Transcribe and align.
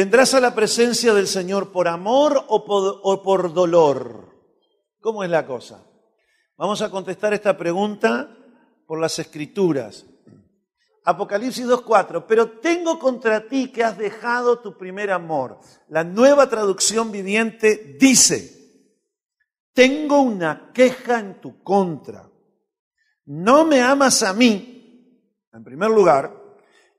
¿Vendrás 0.00 0.32
a 0.32 0.40
la 0.40 0.54
presencia 0.54 1.12
del 1.12 1.26
Señor 1.26 1.72
por 1.72 1.86
amor 1.86 2.46
o 2.48 3.22
por, 3.22 3.52
dolor? 3.52 4.34
¿Cómo 4.98 5.22
es 5.22 5.28
la 5.28 5.44
cosa? 5.44 5.84
Vamos 6.56 6.80
a 6.80 6.90
contestar 6.90 7.34
esta 7.34 7.58
pregunta 7.58 8.34
por 8.86 8.98
las 8.98 9.18
escrituras. 9.18 10.06
Apocalipsis 11.04 11.66
2.4, 11.66 12.24
pero 12.26 12.48
tengo 12.48 12.98
contra 12.98 13.46
ti 13.46 13.70
que 13.70 13.84
has 13.84 13.98
dejado 13.98 14.60
tu 14.60 14.78
primer 14.78 15.10
amor. 15.10 15.60
La 15.90 16.02
nueva 16.02 16.48
traducción 16.48 17.12
viviente 17.12 17.98
dice, 18.00 18.88
tengo 19.74 20.22
una 20.22 20.72
queja 20.72 21.18
en 21.18 21.42
tu 21.42 21.62
contra. 21.62 22.26
No 23.26 23.66
me 23.66 23.82
amas 23.82 24.22
a 24.22 24.32
mí, 24.32 25.36
en 25.52 25.62
primer 25.62 25.90
lugar, 25.90 26.42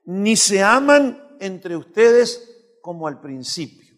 ni 0.04 0.36
se 0.36 0.62
aman 0.62 1.36
entre 1.40 1.76
ustedes 1.76 2.51
como 2.82 3.08
al 3.08 3.20
principio. 3.20 3.96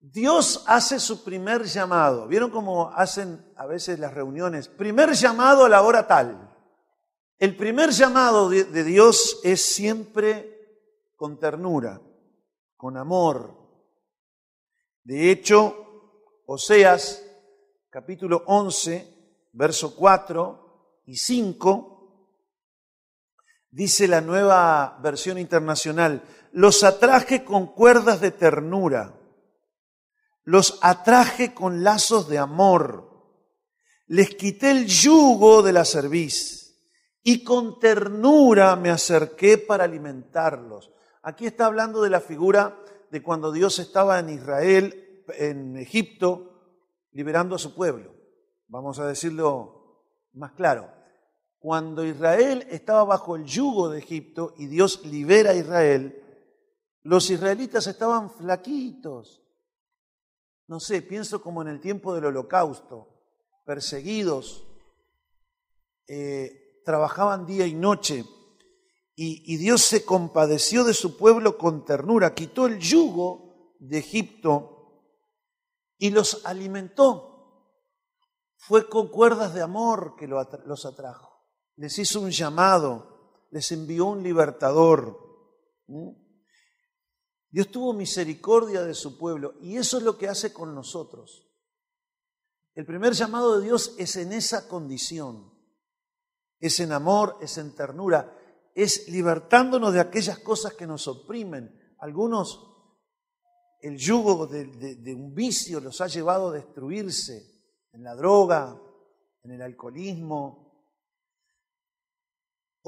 Dios 0.00 0.64
hace 0.66 1.00
su 1.00 1.24
primer 1.24 1.64
llamado. 1.64 2.28
¿Vieron 2.28 2.50
cómo 2.50 2.90
hacen 2.90 3.52
a 3.56 3.66
veces 3.66 3.98
las 3.98 4.12
reuniones? 4.12 4.68
Primer 4.68 5.14
llamado 5.14 5.64
a 5.64 5.68
la 5.68 5.82
hora 5.82 6.06
tal. 6.06 6.54
El 7.38 7.56
primer 7.56 7.90
llamado 7.90 8.50
de 8.50 8.84
Dios 8.84 9.40
es 9.44 9.62
siempre 9.64 10.58
con 11.16 11.38
ternura, 11.38 12.00
con 12.76 12.96
amor. 12.96 13.56
De 15.04 15.30
hecho, 15.30 15.86
Oseas 16.46 17.24
capítulo 17.90 18.42
11, 18.46 19.50
verso 19.52 19.94
4 19.96 21.02
y 21.06 21.16
5, 21.16 21.97
dice 23.70 24.08
la 24.08 24.20
nueva 24.20 24.98
versión 25.02 25.38
internacional, 25.38 26.22
los 26.52 26.82
atraje 26.82 27.44
con 27.44 27.66
cuerdas 27.66 28.20
de 28.20 28.30
ternura, 28.30 29.14
los 30.44 30.78
atraje 30.82 31.54
con 31.54 31.84
lazos 31.84 32.28
de 32.28 32.38
amor, 32.38 33.08
les 34.06 34.34
quité 34.34 34.70
el 34.70 34.86
yugo 34.86 35.62
de 35.62 35.72
la 35.72 35.84
cerviz 35.84 36.80
y 37.22 37.44
con 37.44 37.78
ternura 37.78 38.74
me 38.76 38.90
acerqué 38.90 39.58
para 39.58 39.84
alimentarlos. 39.84 40.90
Aquí 41.22 41.46
está 41.46 41.66
hablando 41.66 42.00
de 42.00 42.10
la 42.10 42.20
figura 42.20 42.78
de 43.10 43.22
cuando 43.22 43.52
Dios 43.52 43.78
estaba 43.78 44.18
en 44.18 44.30
Israel, 44.30 45.24
en 45.36 45.76
Egipto, 45.76 46.48
liberando 47.12 47.56
a 47.56 47.58
su 47.58 47.74
pueblo. 47.74 48.14
Vamos 48.68 48.98
a 48.98 49.06
decirlo 49.06 50.04
más 50.32 50.52
claro. 50.52 50.97
Cuando 51.58 52.04
Israel 52.04 52.66
estaba 52.70 53.04
bajo 53.04 53.34
el 53.34 53.44
yugo 53.44 53.88
de 53.88 53.98
Egipto 53.98 54.54
y 54.56 54.66
Dios 54.66 55.04
libera 55.04 55.50
a 55.50 55.54
Israel, 55.54 56.22
los 57.02 57.30
israelitas 57.30 57.86
estaban 57.86 58.30
flaquitos. 58.30 59.42
No 60.68 60.78
sé, 60.78 61.02
pienso 61.02 61.42
como 61.42 61.62
en 61.62 61.68
el 61.68 61.80
tiempo 61.80 62.14
del 62.14 62.26
holocausto, 62.26 63.08
perseguidos, 63.64 64.66
eh, 66.06 66.82
trabajaban 66.84 67.46
día 67.46 67.66
y 67.66 67.74
noche. 67.74 68.24
Y, 69.20 69.56
Dios 69.56 69.82
se 69.82 70.04
compadeció 70.04 70.84
de 70.84 70.94
su 70.94 71.16
pueblo 71.16 71.58
con 71.58 71.84
ternura, 71.84 72.34
quitó 72.34 72.66
el 72.66 72.78
yugo 72.78 73.74
de 73.80 73.98
Egipto 73.98 75.02
y 75.98 76.10
los 76.10 76.46
alimentó. 76.46 77.74
Fue 78.56 78.88
con 78.88 79.08
cuerdas 79.08 79.54
de 79.54 79.62
amor 79.62 80.14
que 80.16 80.28
los 80.28 80.86
atrajo. 80.86 81.27
Les 81.78 81.98
hizo 81.98 82.20
un 82.20 82.30
llamado, 82.30 83.48
les 83.50 83.72
envió 83.72 84.06
un 84.06 84.22
libertador. 84.22 85.18
Dios 87.48 87.70
tuvo 87.70 87.92
misericordia 87.92 88.82
de 88.82 88.94
su 88.94 89.16
pueblo 89.16 89.54
y 89.62 89.78
eso 89.78 89.96
es 89.96 90.04
lo 90.04 90.18
que 90.18 90.28
hace 90.28 90.52
con 90.52 90.74
nosotros. 90.74 91.48
El 92.74 92.84
primer 92.84 93.14
llamado 93.14 93.58
de 93.58 93.64
Dios 93.64 93.94
es 93.98 94.14
en 94.16 94.32
esa 94.32 94.68
condición 94.68 95.58
es 96.60 96.80
en 96.80 96.92
amor, 96.92 97.36
es 97.40 97.58
en 97.58 97.74
ternura, 97.74 98.36
es 98.74 99.08
libertándonos 99.08 99.92
de 99.92 100.00
aquellas 100.00 100.38
cosas 100.40 100.74
que 100.74 100.86
nos 100.86 101.06
oprimen. 101.08 101.94
Algunos, 101.98 102.64
el 103.80 103.96
yugo 103.96 104.46
de, 104.46 105.14
un 105.14 105.34
vicio 105.34 105.80
los 105.80 106.00
ha 106.00 106.08
llevado 106.08 106.48
a 106.48 106.54
destruirse 106.54 107.42
en 107.92 108.02
la 108.02 108.14
droga, 108.14 108.80
en 109.44 109.52
el 109.52 109.62
alcoholismo. 109.62 110.67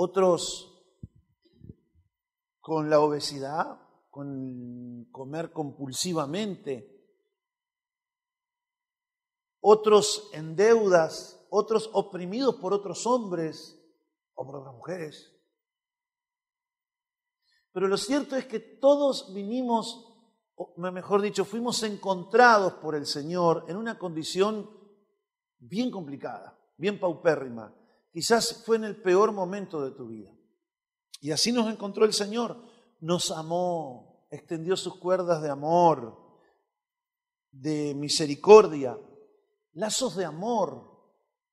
Otros 0.03 0.83
con 2.59 2.89
la 2.89 3.01
obesidad, 3.01 3.79
con 4.09 5.11
comer 5.13 5.53
compulsivamente. 5.53 7.07
Otros 9.61 10.31
en 10.33 10.57
deudas, 10.57 11.47
otros 11.51 11.91
oprimidos 11.93 12.55
por 12.55 12.73
otros 12.73 13.07
hombres 13.07 13.79
o 14.33 14.47
por 14.47 14.61
otras 14.61 14.75
mujeres. 14.75 15.37
Pero 17.71 17.87
lo 17.87 17.99
cierto 17.99 18.37
es 18.37 18.47
que 18.47 18.59
todos 18.59 19.35
vinimos, 19.35 20.17
mejor 20.79 21.21
dicho, 21.21 21.45
fuimos 21.45 21.83
encontrados 21.83 22.73
por 22.73 22.95
el 22.95 23.05
Señor 23.05 23.67
en 23.69 23.77
una 23.77 23.99
condición 23.99 24.71
bien 25.59 25.91
complicada, 25.91 26.59
bien 26.79 26.99
paupérrima. 26.99 27.77
Quizás 28.13 28.63
fue 28.65 28.77
en 28.77 28.85
el 28.85 29.01
peor 29.01 29.33
momento 29.33 29.83
de 29.83 29.93
tu 29.93 30.09
vida. 30.09 30.31
Y 31.21 31.31
así 31.31 31.53
nos 31.53 31.71
encontró 31.71 32.05
el 32.05 32.13
Señor. 32.13 32.57
Nos 33.01 33.31
amó, 33.31 34.27
extendió 34.31 34.77
sus 34.77 34.97
cuerdas 34.99 35.43
de 35.43 35.51
amor, 35.51 36.39
de 37.51 37.95
misericordia, 37.95 38.99
lazos 39.73 40.17
de 40.17 40.25
amor 40.25 40.91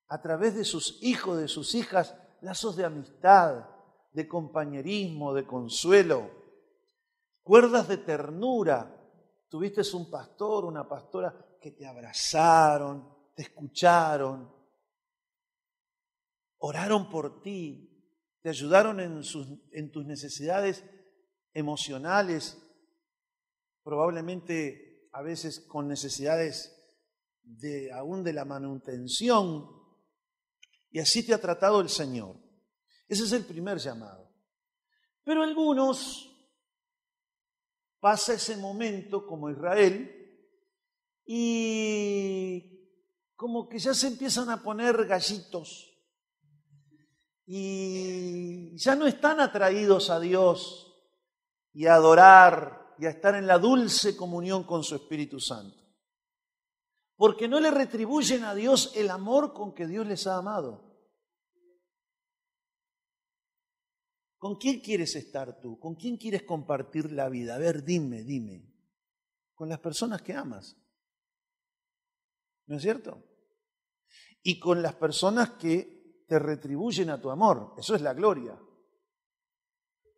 a 0.07 0.22
través 0.22 0.56
de 0.56 0.63
sus 0.63 1.01
hijos, 1.01 1.38
de 1.38 1.47
sus 1.47 1.75
hijas, 1.75 2.16
lazos 2.41 2.75
de 2.75 2.85
amistad, 2.85 3.66
de 4.12 4.28
compañerismo, 4.28 5.34
de 5.34 5.46
consuelo, 5.46 6.31
cuerdas 7.44 7.88
de 7.88 7.97
ternura. 7.97 8.94
Tuviste 9.50 9.81
un 9.96 10.09
pastor, 10.09 10.66
una 10.66 10.88
pastora 10.88 11.34
que 11.62 11.72
te 11.72 11.85
abrazaron, 11.85 13.07
te 13.35 13.44
escucharon, 13.44 14.56
oraron 16.57 17.09
por 17.09 17.41
ti, 17.41 17.88
te 18.41 18.50
ayudaron 18.50 19.00
en, 19.00 19.22
en 19.72 19.91
tus 19.91 20.06
necesidades 20.06 20.84
emocionales, 21.53 22.57
probablemente 23.84 25.09
a 25.13 25.22
veces 25.22 25.59
con 25.59 25.88
necesidades 25.88 26.73
de 27.44 27.91
aún 27.91 28.23
de 28.23 28.34
la 28.34 28.46
manutención 28.46 29.78
y 30.90 31.00
así 31.00 31.25
te 31.25 31.34
ha 31.34 31.41
tratado 31.41 31.81
el 31.81 31.90
Señor. 31.90 32.35
Ese 33.07 33.23
es 33.23 33.31
el 33.31 33.46
primer 33.46 33.78
llamado. 33.78 34.34
Pero 35.23 35.44
algunos 35.44 36.34
pasa 38.00 38.34
ese 38.34 38.57
momento 38.57 39.25
como 39.25 39.50
Israel 39.50 40.13
y 41.25 42.78
como 43.35 43.67
que 43.67 43.79
ya 43.79 43.93
se 43.93 44.08
empiezan 44.08 44.49
a 44.49 44.64
poner 44.64 45.05
gallitos 45.05 45.86
y 47.47 48.78
ya 48.78 48.96
no 48.96 49.08
están 49.08 49.40
atraídos 49.40 50.11
a 50.11 50.20
Dios 50.20 50.94
y 51.73 51.88
a 51.88 51.96
adorar 51.96 52.94
y 52.99 53.08
a 53.08 53.09
estar 53.09 53.34
en 53.34 53.47
la 53.47 53.58
dulce 53.58 54.16
comunión 54.16 54.64
con 54.64 54.84
su 54.84 54.94
Espíritu 54.94 55.40
Santo 55.40 55.88
porque 57.17 57.47
no 57.47 57.59
le 57.59 57.72
retribuyen 57.72 58.44
a 58.44 58.53
Dios 58.53 58.94
el 58.96 59.09
amor 59.09 59.53
con 59.53 59.73
que 59.73 59.88
Dios 59.88 60.05
les 60.05 60.28
ha 60.28 60.38
amado. 60.38 60.85
¿Con 64.38 64.58
quién 64.58 64.79
quieres 64.82 65.16
estar 65.16 65.59
tú? 65.59 65.79
¿Con 65.79 65.96
quién 65.96 66.17
quieres 66.17 66.43
compartir 66.43 67.11
la 67.11 67.28
vida? 67.28 67.55
A 67.55 67.58
ver, 67.58 67.84
dime, 67.84 68.23
dime. 68.23 68.72
Con 69.55 69.67
las 69.67 69.79
personas 69.79 70.22
que 70.22 70.34
amas. 70.34 70.78
¿No 72.67 72.78
es 72.78 72.84
cierto? 72.84 73.23
Y 74.43 74.59
con 74.59 74.84
las 74.84 74.93
personas 74.93 75.53
que 75.53 75.97
te 76.28 76.40
retribuyen 76.40 77.09
a 77.09 77.22
tu 77.22 77.32
amor. 77.32 77.74
Eso 77.78 77.96
es 77.96 78.02
la 78.02 78.14
gloria. 78.14 78.58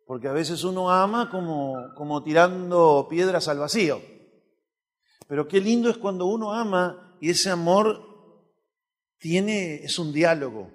Porque 0.04 0.28
a 0.28 0.32
veces 0.32 0.64
uno 0.64 0.90
ama 0.90 1.30
como, 1.30 1.94
como 1.94 2.22
tirando 2.22 3.06
piedras 3.08 3.46
al 3.48 3.58
vacío. 3.58 4.00
Pero 5.28 5.46
qué 5.46 5.60
lindo 5.60 5.88
es 5.88 5.98
cuando 5.98 6.26
uno 6.26 6.52
ama 6.52 7.16
y 7.20 7.30
ese 7.30 7.50
amor 7.50 8.44
tiene, 9.18 9.76
es 9.76 9.98
un 9.98 10.12
diálogo. 10.12 10.72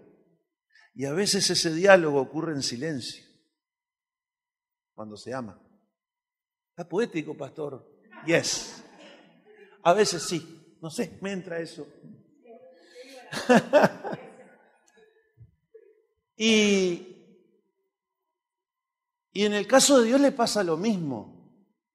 Y 0.94 1.04
a 1.04 1.12
veces 1.12 1.50
ese 1.50 1.74
diálogo 1.74 2.22
ocurre 2.22 2.54
en 2.54 2.64
silencio, 2.64 3.26
cuando 4.94 5.18
se 5.18 5.34
ama. 5.34 5.62
Está 6.70 6.88
poético, 6.88 7.36
pastor. 7.36 7.86
Yes. 8.26 8.82
A 9.84 9.94
veces 9.94 10.24
sí. 10.24 10.78
No 10.82 10.90
sé, 10.90 11.18
me 11.22 11.34
entra 11.34 11.60
eso. 11.60 11.86
y, 16.38 17.16
y 19.32 19.46
en 19.46 19.54
el 19.54 19.68
caso 19.68 20.00
de 20.00 20.08
Dios 20.08 20.22
le 20.22 20.32
pasa 20.32 20.64
lo 20.64 20.78
mismo. 20.78 21.36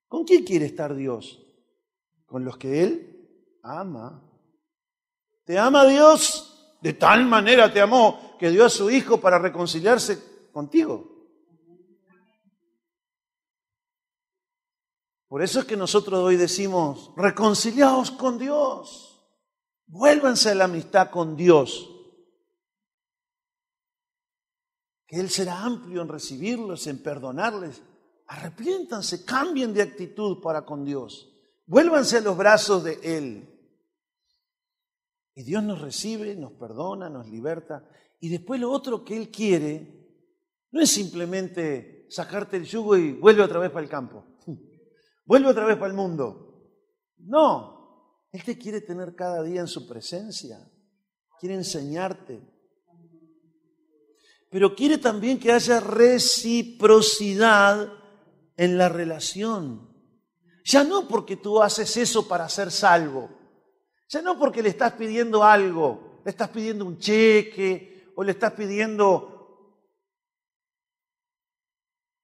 ¿Con 0.08 0.24
quién 0.24 0.44
quiere 0.44 0.66
estar 0.66 0.94
Dios? 0.94 1.40
Con 2.26 2.44
los 2.44 2.56
que 2.56 2.82
Él 2.82 3.60
ama. 3.62 4.22
¿Te 5.44 5.58
ama 5.58 5.86
Dios? 5.86 6.76
De 6.80 6.94
tal 6.94 7.26
manera 7.26 7.72
te 7.72 7.80
amó 7.80 8.36
que 8.38 8.50
dio 8.50 8.64
a 8.64 8.70
su 8.70 8.90
Hijo 8.90 9.20
para 9.20 9.38
reconciliarse 9.38 10.48
contigo. 10.52 11.10
Por 15.28 15.42
eso 15.42 15.60
es 15.60 15.64
que 15.64 15.76
nosotros 15.76 16.18
hoy 16.18 16.34
decimos, 16.34 17.12
reconciliaos 17.16 18.10
con 18.10 18.36
Dios, 18.36 19.22
vuélvanse 19.86 20.50
a 20.50 20.56
la 20.56 20.64
amistad 20.64 21.10
con 21.10 21.36
Dios, 21.36 21.88
que 25.10 25.18
Él 25.18 25.28
será 25.28 25.64
amplio 25.64 26.02
en 26.02 26.08
recibirlos, 26.08 26.86
en 26.86 27.02
perdonarles. 27.02 27.82
Arrepiéntanse, 28.28 29.24
cambien 29.24 29.74
de 29.74 29.82
actitud 29.82 30.40
para 30.40 30.64
con 30.64 30.84
Dios, 30.84 31.34
vuélvanse 31.66 32.18
a 32.18 32.20
los 32.20 32.36
brazos 32.36 32.84
de 32.84 33.00
Él. 33.02 33.48
Y 35.34 35.42
Dios 35.42 35.64
nos 35.64 35.80
recibe, 35.80 36.36
nos 36.36 36.52
perdona, 36.52 37.10
nos 37.10 37.26
liberta. 37.26 37.88
Y 38.20 38.28
después 38.28 38.60
lo 38.60 38.70
otro 38.70 39.04
que 39.04 39.16
Él 39.16 39.32
quiere 39.32 40.00
no 40.70 40.80
es 40.80 40.90
simplemente 40.90 42.06
sacarte 42.08 42.56
el 42.56 42.64
yugo 42.64 42.96
y 42.96 43.10
vuelve 43.10 43.42
otra 43.42 43.58
vez 43.58 43.70
para 43.70 43.82
el 43.82 43.90
campo. 43.90 44.24
Vuelve 45.26 45.48
otra 45.48 45.64
vez 45.64 45.76
para 45.76 45.88
el 45.88 45.96
mundo. 45.96 46.72
No, 47.18 48.28
Él 48.30 48.44
te 48.44 48.56
quiere 48.56 48.80
tener 48.80 49.16
cada 49.16 49.42
día 49.42 49.60
en 49.60 49.66
su 49.66 49.88
presencia. 49.88 50.58
Quiere 51.40 51.56
enseñarte. 51.56 52.59
Pero 54.50 54.74
quiere 54.74 54.98
también 54.98 55.38
que 55.38 55.52
haya 55.52 55.80
reciprocidad 55.80 57.90
en 58.56 58.76
la 58.76 58.90
relación. 58.90 59.88
Ya 60.64 60.84
no 60.84 61.08
porque 61.08 61.36
tú 61.36 61.62
haces 61.62 61.96
eso 61.96 62.28
para 62.28 62.46
ser 62.48 62.70
salvo. 62.70 63.30
Ya 64.08 64.20
no 64.20 64.38
porque 64.38 64.62
le 64.62 64.68
estás 64.68 64.92
pidiendo 64.92 65.42
algo. 65.42 66.20
Le 66.24 66.30
estás 66.30 66.50
pidiendo 66.50 66.84
un 66.84 66.98
cheque 66.98 68.12
o 68.16 68.22
le 68.22 68.32
estás 68.32 68.52
pidiendo 68.52 69.38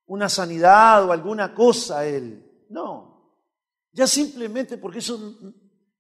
una 0.07 0.29
sanidad 0.29 1.05
o 1.05 1.13
alguna 1.13 1.55
cosa 1.55 2.01
a 2.01 2.07
Él. 2.07 2.43
No, 2.69 3.17
ya 3.97 4.07
simplemente 4.07 4.77
porque 4.77 4.99
eso, 4.99 5.39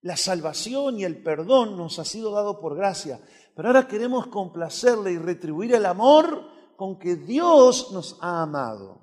la 0.03 0.19
salvación 0.19 1.01
y 1.01 1.05
el 1.05 1.23
perdón 1.23 1.79
nos 1.79 1.99
ha 1.99 2.05
sido 2.05 2.31
dado 2.31 2.61
por 2.61 2.77
gracia. 2.77 3.19
Pero 3.57 3.69
ahora 3.69 3.89
queremos 3.89 4.27
complacerle 4.27 5.13
y 5.13 5.19
retribuir 5.19 5.75
el 5.75 5.87
amor 5.87 6.45
con 6.77 6.99
que 6.99 7.17
Dios 7.17 7.91
nos 7.91 8.19
ha 8.21 8.43
amado. 8.43 9.01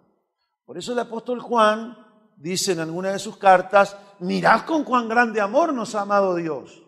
Por 0.63 0.77
eso 0.77 0.93
el 0.93 0.99
apóstol 0.99 1.41
Juan 1.41 1.97
dice 2.37 2.73
en 2.73 2.79
alguna 2.79 3.11
de 3.11 3.17
sus 3.17 3.37
cartas, 3.37 3.97
mirad 4.19 4.61
con 4.61 4.83
cuán 4.83 5.09
grande 5.09 5.41
amor 5.41 5.73
nos 5.73 5.95
ha 5.95 6.01
amado 6.01 6.35
Dios. 6.35 6.83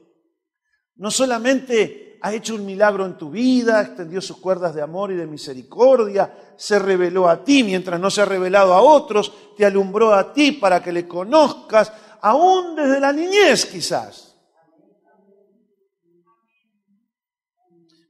No 0.95 1.09
solamente 1.09 2.19
ha 2.21 2.31
hecho 2.33 2.53
un 2.53 2.67
milagro 2.67 3.03
en 3.03 3.17
tu 3.17 3.31
vida, 3.31 3.81
extendió 3.81 4.21
sus 4.21 4.38
cuerdas 4.38 4.75
de 4.75 4.83
amor 4.83 5.12
y 5.12 5.15
de 5.15 5.25
misericordia, 5.25 6.53
se 6.56 6.77
reveló 6.77 7.27
a 7.27 7.44
ti 7.44 7.63
mientras 7.63 8.00
no 8.00 8.12
se 8.12 8.21
ha 8.21 8.25
revelado 8.25 8.75
a 8.75 8.81
otros, 8.81 9.33
te 9.57 9.65
alumbró 9.65 10.13
a 10.13 10.31
ti 10.33 10.51
para 10.51 10.83
que 10.83 10.91
le 10.91 11.07
conozcas, 11.07 11.91
aún 12.21 12.75
desde 12.75 13.00
la 13.00 13.12
niñez 13.12 13.65
quizás. 13.65 14.34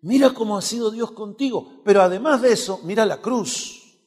Mira 0.06 0.36
cómo 0.36 0.56
ha 0.56 0.62
sido 0.62 0.92
Dios 0.92 1.14
contigo, 1.14 1.82
pero 1.84 2.04
además 2.04 2.40
de 2.44 2.54
eso, 2.54 2.80
mira 2.84 3.08
la 3.08 3.22
cruz. 3.22 3.98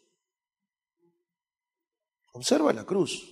Observa 2.32 2.72
la 2.72 2.84
cruz, 2.84 3.28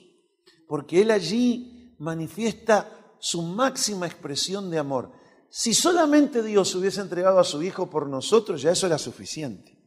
porque 0.66 1.00
Él 1.00 1.12
allí 1.12 1.94
manifiesta 2.00 3.14
su 3.20 3.42
máxima 3.42 4.08
expresión 4.08 4.68
de 4.68 4.80
amor. 4.80 5.12
Si 5.48 5.74
solamente 5.74 6.42
Dios 6.42 6.74
hubiese 6.74 7.00
entregado 7.00 7.38
a 7.38 7.44
su 7.44 7.62
Hijo 7.62 7.88
por 7.88 8.08
nosotros, 8.08 8.62
ya 8.62 8.72
eso 8.72 8.88
era 8.88 8.98
suficiente. 8.98 9.78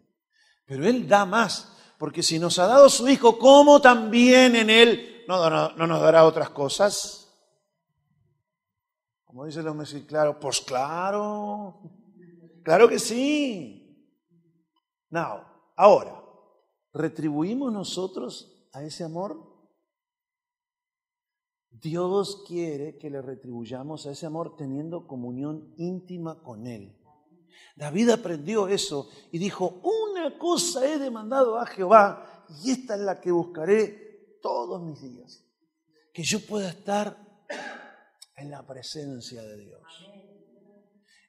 Pero 0.66 0.88
Él 0.88 1.06
da 1.06 1.26
más, 1.26 1.76
porque 1.98 2.24
si 2.24 2.40
nos 2.40 2.60
ha 2.60 2.68
dado 2.68 2.88
su 2.88 3.10
Hijo, 3.10 3.38
¿cómo 3.38 3.82
también 3.82 4.56
en 4.56 4.70
Él 4.70 5.26
no, 5.28 5.50
no, 5.50 5.86
nos 5.86 6.02
dará 6.02 6.24
otras 6.24 6.52
cosas? 6.52 7.28
Como 9.26 9.46
dicen 9.46 9.66
los 9.66 9.76
meses, 9.76 10.06
claro, 10.06 10.40
pues 10.40 10.62
claro, 10.62 11.82
claro 12.70 12.88
que 12.88 13.00
sí. 13.00 14.16
Now, 15.10 15.44
ahora, 15.76 16.24
¿retribuimos 16.94 17.74
nosotros 17.74 18.70
a 18.74 18.84
ese 18.84 19.04
amor? 19.04 19.44
Dios 21.72 22.44
quiere 22.48 23.00
que 23.00 23.10
le 23.10 23.24
retribuyamos 23.24 24.06
a 24.06 24.12
ese 24.12 24.28
amor 24.28 24.56
teniendo 24.56 25.08
comunión 25.08 25.74
íntima 25.78 26.44
con 26.44 26.68
Él. 26.68 26.96
David 27.76 28.12
aprendió 28.12 28.68
eso 28.68 29.10
y 29.32 29.40
dijo, 29.40 29.82
una 29.82 30.38
cosa 30.38 30.88
he 30.88 31.00
demandado 31.00 31.58
a 31.58 31.66
Jehová 31.66 32.46
y 32.64 32.70
esta 32.70 32.94
es 32.94 33.02
la 33.02 33.20
que 33.20 33.32
buscaré 33.32 34.38
todos 34.44 34.80
mis 34.84 35.02
días. 35.02 35.44
Que 36.14 36.22
yo 36.22 36.46
pueda 36.46 36.70
estar 36.70 37.18
en 38.36 38.52
la 38.52 38.64
presencia 38.64 39.42
de 39.42 39.58
Dios. 39.58 40.09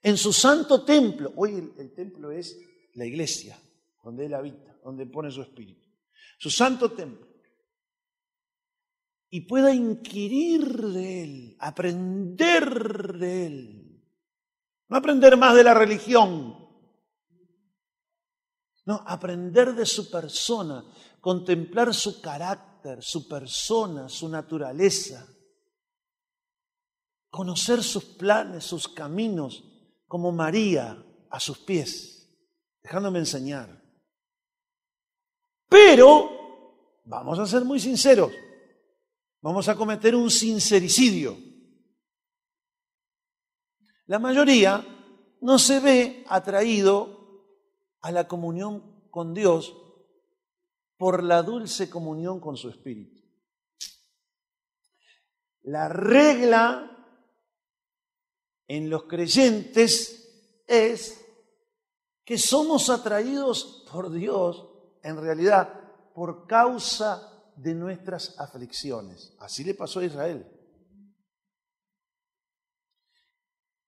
En 0.03 0.17
su 0.17 0.33
santo 0.33 0.85
templo. 0.85 1.33
Hoy 1.37 1.73
el, 1.77 1.95
templo 1.95 2.31
es 2.31 2.59
la 2.95 3.07
iglesia, 3.07 3.61
donde 4.03 4.27
Él 4.27 4.35
habita, 4.35 4.77
donde 4.85 5.07
pone 5.07 5.31
su 5.31 5.43
espíritu. 5.43 5.87
Su 6.39 6.51
santo 6.51 6.93
templo 6.93 7.31
y 9.31 9.43
pueda 9.43 9.73
inquirir 9.73 10.67
de 10.89 11.23
Él, 11.23 11.57
aprender 11.61 13.17
de 13.17 13.47
Él. 13.47 14.05
No 14.89 14.97
aprender 14.97 15.37
más 15.37 15.55
de 15.55 15.63
la 15.63 15.73
religión, 15.73 16.61
no, 18.87 19.05
aprender 19.07 19.75
de 19.77 19.87
su 19.87 20.11
persona, 20.11 20.85
contemplar 21.21 21.95
su 21.95 22.21
carácter, 22.21 23.01
su 23.01 23.29
persona, 23.29 24.09
su 24.09 24.29
naturaleza, 24.29 25.29
conocer 27.29 27.85
sus 27.85 28.05
planes, 28.05 28.65
sus 28.65 28.89
caminos, 28.89 29.63
como 30.11 30.33
María 30.33 31.07
a 31.31 31.39
sus 31.39 31.61
pies, 31.61 32.29
dejándome 32.83 33.21
enseñar. 33.21 33.81
Pero, 35.69 36.99
vamos 37.05 37.39
a 37.39 37.47
ser 37.47 37.65
muy 37.65 37.79
sinceros, 37.79 38.33
vamos 39.41 39.69
a 39.69 39.77
cometer 39.77 40.17
un 40.17 40.29
sincericidio. 40.29 41.39
La 44.07 44.19
mayoría 44.19 44.85
no 45.43 45.61
se 45.61 45.79
ve 45.79 46.25
atraído 46.27 47.47
a 48.01 48.11
la 48.11 48.27
comunión 48.27 49.09
con 49.13 49.33
Dios 49.33 49.77
por 50.97 51.23
la 51.23 51.45
dulce 51.45 51.89
comunión 51.89 52.41
con 52.41 52.57
su 52.57 52.69
Espíritu. 52.69 53.23
La 55.63 55.89
regla 55.89 57.00
en 58.71 58.89
los 58.89 59.03
creyentes 59.03 60.63
es 60.65 61.27
que 62.25 62.39
somos 62.39 62.89
atraídos 62.89 63.85
por 63.91 64.13
Dios, 64.13 64.65
en 65.03 65.21
realidad, 65.21 65.75
por 66.15 66.47
causa 66.47 67.51
de 67.57 67.75
nuestras 67.75 68.39
aflicciones. 68.39 69.35
Así 69.41 69.65
le 69.65 69.75
pasó 69.75 69.99
a 69.99 70.05
Israel. 70.05 70.47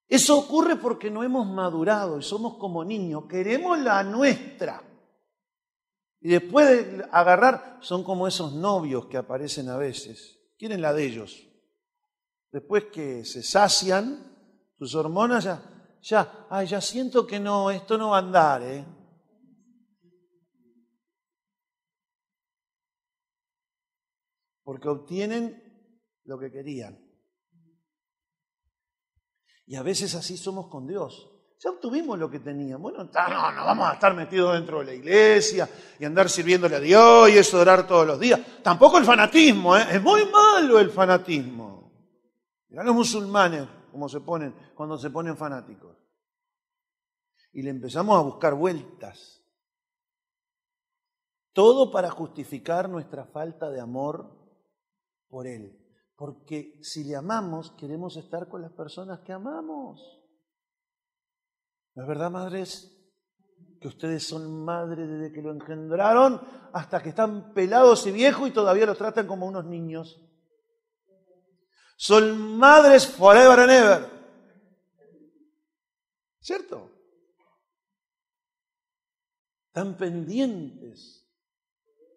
Eso 0.09 0.37
ocurre 0.37 0.75
porque 0.75 1.13
no 1.13 1.23
hemos 1.23 1.47
madurado 1.47 2.19
y 2.19 2.25
somos 2.25 2.57
como 2.59 2.85
niños. 2.85 3.27
Queremos 3.29 3.79
la 3.79 4.03
nuestra. 4.03 4.83
Y 6.21 6.31
después 6.31 6.67
de 6.67 7.05
agarrar, 7.13 7.79
son 7.83 8.03
como 8.03 8.27
esos 8.27 8.53
novios 8.53 9.07
que 9.07 9.17
aparecen 9.17 9.69
a 9.69 9.77
veces. 9.77 10.41
Quieren 10.59 10.83
la 10.83 10.93
de 10.93 11.05
ellos. 11.05 11.47
Después 12.51 12.87
que 12.87 13.25
se 13.25 13.45
sacian, 13.45 14.32
sus 14.83 14.97
hormonas 14.97 15.45
ya, 15.45 15.63
ya, 16.03 16.47
ay, 16.51 16.67
ya 16.67 16.81
siento 16.81 17.25
que 17.25 17.39
no, 17.39 17.71
esto 17.71 17.97
no 17.97 18.11
va 18.11 18.17
a 18.17 18.21
andar, 18.21 18.63
¿eh? 18.63 18.85
porque 24.65 24.89
obtienen 24.89 25.63
lo 26.25 26.37
que 26.37 26.51
querían. 26.51 26.99
Y 29.67 29.77
a 29.77 29.83
veces 29.83 30.17
así 30.17 30.37
somos 30.37 30.67
con 30.69 30.89
Dios. 30.89 31.29
Ya 31.63 31.71
obtuvimos 31.71 32.19
lo 32.19 32.29
que 32.29 32.41
teníamos. 32.41 32.83
Bueno, 32.83 33.05
no, 33.05 33.53
no 33.53 33.65
vamos 33.65 33.89
a 33.89 33.93
estar 33.93 34.15
metidos 34.15 34.55
dentro 34.55 34.81
de 34.81 34.87
la 34.87 34.95
iglesia 34.95 35.69
y 36.01 36.05
andar 36.05 36.29
sirviéndole 36.29 36.75
a 36.75 36.81
Dios 36.81 37.31
y 37.31 37.39
eso 37.39 37.61
orar 37.61 37.87
todos 37.87 38.05
los 38.05 38.19
días. 38.19 38.41
Tampoco 38.65 38.99
el 38.99 39.05
fanatismo, 39.05 39.77
¿eh? 39.77 39.87
es 39.93 40.03
muy 40.03 40.27
malo 40.27 40.81
el 40.81 40.91
fanatismo. 40.91 41.93
Mirá 42.69 42.83
los 42.83 42.97
musulmanes 42.97 43.69
cómo 43.93 44.09
se 44.09 44.21
ponen 44.21 44.55
cuando 44.75 44.99
se 44.99 45.11
ponen 45.11 45.37
fanáticos. 45.37 45.97
Y 47.53 47.63
le 47.63 47.71
empezamos 47.71 48.19
a 48.19 48.23
buscar 48.23 48.55
vueltas. 48.55 49.45
Todo 51.53 51.93
para 51.93 52.11
justificar 52.11 52.89
nuestra 52.89 53.27
falta 53.27 53.71
de 53.71 53.81
amor 53.81 54.43
por 55.29 55.47
Él. 55.47 55.79
Porque 56.17 56.79
si 56.83 57.05
le 57.05 57.15
amamos, 57.15 57.73
queremos 57.73 58.17
estar 58.17 58.49
con 58.49 58.63
las 58.63 58.73
personas 58.73 59.21
que 59.21 59.33
amamos. 59.33 60.01
¿No 61.95 62.03
es 62.03 62.09
verdad, 62.09 62.31
madres? 62.31 62.99
Que 63.81 63.89
ustedes 63.89 64.27
son 64.27 64.65
madres 64.65 65.09
desde 65.09 65.33
que 65.33 65.43
lo 65.43 65.53
engendraron 65.53 66.41
hasta 66.73 67.03
que 67.03 67.11
están 67.11 67.53
pelados 67.53 68.07
y 68.07 68.13
viejos 68.13 68.49
y 68.49 68.53
todavía 68.53 68.87
los 68.87 68.97
tratan 68.97 69.27
como 69.27 69.47
unos 69.47 69.67
niños. 69.67 70.21
Son 72.03 72.59
madres 72.59 73.07
forever 73.07 73.61
and 73.61 73.71
ever. 73.71 74.11
¿Cierto? 76.41 76.91
Están 79.69 79.97
pendientes. 79.97 81.25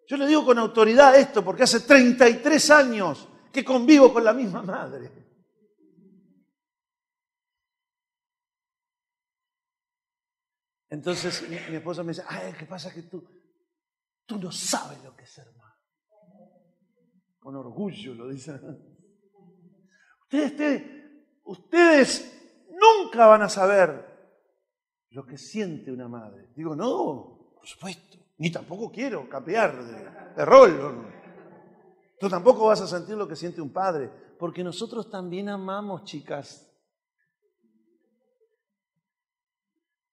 Yo 0.08 0.16
le 0.16 0.26
digo 0.26 0.44
con 0.44 0.58
autoridad 0.58 1.16
esto 1.16 1.44
porque 1.44 1.62
hace 1.62 1.78
33 1.78 2.70
años 2.70 3.28
que 3.52 3.64
convivo 3.64 4.12
con 4.12 4.24
la 4.24 4.32
misma 4.32 4.60
madre. 4.60 5.08
Entonces 10.90 11.48
mi, 11.48 11.76
esposa 11.76 12.02
me 12.02 12.08
dice, 12.08 12.24
ay, 12.26 12.54
¿qué 12.58 12.66
pasa 12.66 12.92
que 12.92 13.02
tú, 13.02 13.24
tú 14.26 14.36
no 14.36 14.50
sabes 14.50 15.00
lo 15.04 15.14
que 15.14 15.22
es 15.22 15.30
ser 15.30 15.46
madre? 15.54 15.80
Con 17.38 17.54
orgullo 17.54 18.14
lo 18.14 18.28
dice. 18.30 18.60
Ustedes, 20.26 20.82
ustedes, 21.44 22.66
nunca 22.70 23.26
van 23.26 23.42
a 23.42 23.48
saber 23.48 24.04
lo 25.10 25.24
que 25.24 25.38
siente 25.38 25.92
una 25.92 26.08
madre. 26.08 26.52
Digo, 26.56 26.74
no, 26.74 27.52
por 27.54 27.66
supuesto, 27.66 28.18
ni 28.38 28.50
tampoco 28.50 28.90
quiero 28.90 29.28
cambiar 29.28 29.84
de, 29.84 30.34
de 30.34 30.44
rol. 30.44 31.06
Tú 32.18 32.28
tampoco 32.28 32.66
vas 32.66 32.80
a 32.80 32.88
sentir 32.88 33.16
lo 33.16 33.28
que 33.28 33.36
siente 33.36 33.60
un 33.60 33.72
padre, 33.72 34.10
porque 34.38 34.64
nosotros 34.64 35.08
también 35.08 35.48
amamos, 35.48 36.04
chicas. 36.04 36.68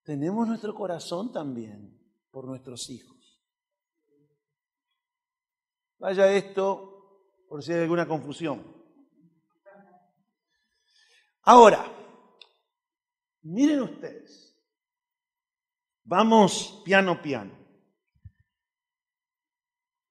Tenemos 0.03 0.47
nuestro 0.47 0.75
corazón 0.75 1.31
también 1.31 1.99
por 2.29 2.45
nuestros 2.45 2.89
hijos. 2.89 3.41
Vaya 5.97 6.31
esto 6.33 6.93
por 7.47 7.63
si 7.63 7.71
hay 7.71 7.81
alguna 7.81 8.07
confusión. 8.07 8.82
Ahora, 11.43 11.85
miren 13.41 13.81
ustedes, 13.81 14.55
vamos 16.03 16.81
piano 16.85 17.21
piano. 17.21 17.51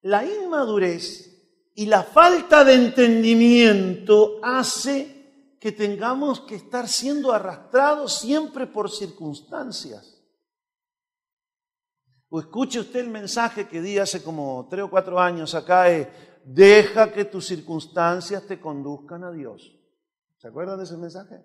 La 0.02 0.24
inmadurez 0.24 1.32
y 1.74 1.86
la 1.86 2.02
falta 2.02 2.64
de 2.64 2.74
entendimiento 2.74 4.40
hace 4.42 5.56
que 5.58 5.72
tengamos 5.72 6.40
que 6.40 6.56
estar 6.56 6.88
siendo 6.88 7.32
arrastrados 7.32 8.18
siempre 8.18 8.66
por 8.66 8.90
circunstancias. 8.90 10.20
O 12.28 12.40
escuche 12.40 12.80
usted 12.80 13.00
el 13.00 13.08
mensaje 13.08 13.68
que 13.68 13.80
di 13.80 13.98
hace 13.98 14.22
como 14.22 14.66
tres 14.68 14.84
o 14.84 14.90
cuatro 14.90 15.20
años 15.20 15.54
acá, 15.54 15.88
es, 15.88 16.08
deja 16.44 17.12
que 17.12 17.24
tus 17.24 17.46
circunstancias 17.46 18.46
te 18.46 18.60
conduzcan 18.60 19.24
a 19.24 19.30
Dios. 19.30 19.81
¿Se 20.42 20.48
acuerdan 20.48 20.76
de 20.76 20.84
ese 20.84 20.96
mensaje? 20.96 21.40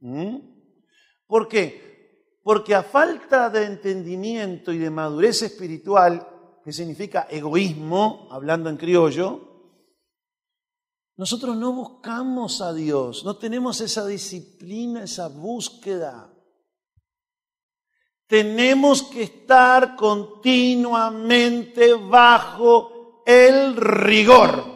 ¿Mm? 0.00 0.38
¿Por 1.24 1.46
qué? 1.46 2.40
Porque 2.42 2.74
a 2.74 2.82
falta 2.82 3.48
de 3.48 3.64
entendimiento 3.64 4.72
y 4.72 4.78
de 4.78 4.90
madurez 4.90 5.42
espiritual, 5.42 6.26
que 6.64 6.72
significa 6.72 7.28
egoísmo, 7.30 8.26
hablando 8.32 8.68
en 8.68 8.76
criollo, 8.76 9.70
nosotros 11.16 11.56
no 11.56 11.72
buscamos 11.72 12.60
a 12.60 12.74
Dios, 12.74 13.24
no 13.24 13.36
tenemos 13.36 13.80
esa 13.80 14.04
disciplina, 14.04 15.04
esa 15.04 15.28
búsqueda. 15.28 16.34
Tenemos 18.26 19.04
que 19.04 19.22
estar 19.22 19.94
continuamente 19.94 21.94
bajo 21.94 23.22
el 23.24 23.76
rigor. 23.76 24.73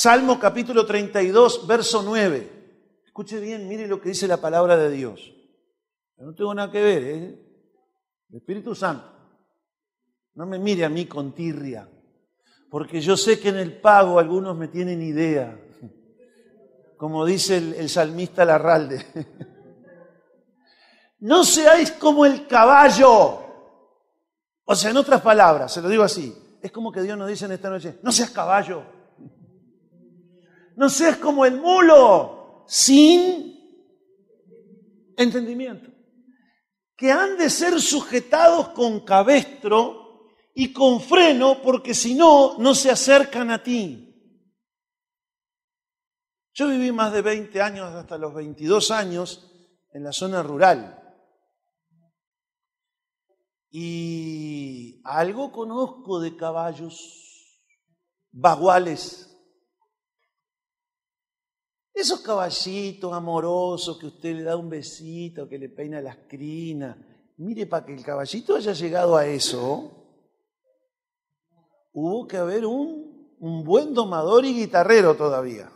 Salmo 0.00 0.38
capítulo 0.38 0.86
32, 0.86 1.66
verso 1.66 2.04
9. 2.04 3.02
Escuche 3.04 3.40
bien, 3.40 3.66
mire 3.66 3.88
lo 3.88 4.00
que 4.00 4.10
dice 4.10 4.28
la 4.28 4.36
palabra 4.36 4.76
de 4.76 4.90
Dios. 4.90 5.34
no 6.18 6.32
tengo 6.36 6.54
nada 6.54 6.70
que 6.70 6.80
ver, 6.80 7.02
¿eh? 7.02 7.38
El 8.30 8.36
Espíritu 8.36 8.76
Santo. 8.76 9.10
No 10.34 10.46
me 10.46 10.60
mire 10.60 10.84
a 10.84 10.88
mí 10.88 11.06
con 11.06 11.34
tirria, 11.34 11.90
porque 12.70 13.00
yo 13.00 13.16
sé 13.16 13.40
que 13.40 13.48
en 13.48 13.56
el 13.56 13.80
pago 13.80 14.20
algunos 14.20 14.56
me 14.56 14.68
tienen 14.68 15.02
idea, 15.02 15.60
como 16.96 17.26
dice 17.26 17.56
el, 17.56 17.74
el 17.74 17.88
salmista 17.88 18.44
Larralde. 18.44 19.04
No 21.20 21.42
seáis 21.42 21.90
como 21.90 22.24
el 22.24 22.46
caballo. 22.46 23.40
O 24.64 24.74
sea, 24.76 24.92
en 24.92 24.96
otras 24.96 25.20
palabras, 25.20 25.72
se 25.72 25.82
lo 25.82 25.88
digo 25.88 26.04
así, 26.04 26.32
es 26.62 26.70
como 26.70 26.92
que 26.92 27.02
Dios 27.02 27.18
nos 27.18 27.26
dice 27.26 27.46
en 27.46 27.50
esta 27.50 27.68
noche, 27.68 27.98
no 28.04 28.12
seas 28.12 28.30
caballo, 28.30 28.84
no 30.78 30.88
seas 30.88 31.16
como 31.16 31.44
el 31.44 31.60
mulo, 31.60 32.64
sin 32.68 33.82
entendimiento, 35.16 35.90
que 36.96 37.10
han 37.10 37.36
de 37.36 37.50
ser 37.50 37.80
sujetados 37.80 38.68
con 38.68 39.00
cabestro 39.00 40.30
y 40.54 40.72
con 40.72 41.00
freno, 41.00 41.60
porque 41.62 41.94
si 41.94 42.14
no, 42.14 42.58
no 42.58 42.76
se 42.76 42.92
acercan 42.92 43.50
a 43.50 43.60
ti. 43.60 44.04
Yo 46.54 46.68
viví 46.68 46.92
más 46.92 47.12
de 47.12 47.22
20 47.22 47.60
años, 47.60 47.92
hasta 47.92 48.16
los 48.16 48.32
22 48.32 48.92
años, 48.92 49.50
en 49.92 50.04
la 50.04 50.12
zona 50.12 50.44
rural. 50.44 50.94
Y 53.68 55.00
algo 55.02 55.50
conozco 55.50 56.20
de 56.20 56.36
caballos 56.36 57.64
baguales 58.30 59.28
esos 62.00 62.20
caballitos 62.20 63.12
amorosos 63.12 63.98
que 63.98 64.06
usted 64.06 64.36
le 64.36 64.42
da 64.42 64.56
un 64.56 64.68
besito, 64.68 65.48
que 65.48 65.58
le 65.58 65.68
peina 65.68 66.00
las 66.00 66.16
crinas. 66.28 66.96
Mire, 67.38 67.66
para 67.66 67.84
que 67.84 67.94
el 67.94 68.04
caballito 68.04 68.56
haya 68.56 68.72
llegado 68.72 69.16
a 69.16 69.26
eso, 69.26 69.90
hubo 71.92 72.26
que 72.26 72.36
haber 72.36 72.66
un, 72.66 73.36
un 73.40 73.64
buen 73.64 73.94
domador 73.94 74.44
y 74.44 74.54
guitarrero 74.54 75.16
todavía. 75.16 75.70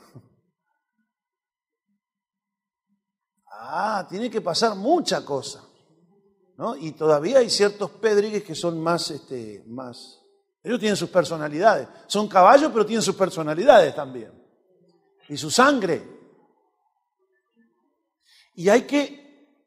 Ah, 3.47 4.07
tiene 4.09 4.31
que 4.31 4.41
pasar 4.41 4.77
mucha 4.77 5.25
cosa. 5.25 5.65
¿no? 6.57 6.77
Y 6.77 6.93
todavía 6.93 7.39
hay 7.39 7.51
ciertos 7.51 7.91
pedrigues 7.91 8.45
que 8.45 8.55
son 8.55 8.81
más, 8.81 9.11
este, 9.11 9.65
más. 9.67 10.21
Ellos 10.63 10.79
tienen 10.79 10.97
sus 10.97 11.11
personalidades. 11.11 11.89
Son 12.07 12.29
caballos, 12.29 12.71
pero 12.73 12.87
tienen 12.87 13.03
sus 13.03 13.17
personalidades 13.17 13.95
también 13.95 14.42
y 15.29 15.37
su 15.37 15.51
sangre. 15.51 16.03
Y 18.55 18.69
hay 18.69 18.83
que, 18.83 19.59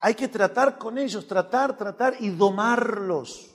hay 0.00 0.14
que 0.14 0.28
tratar 0.28 0.78
con 0.78 0.98
ellos, 0.98 1.26
tratar, 1.26 1.76
tratar 1.76 2.16
y 2.20 2.30
domarlos. 2.30 3.50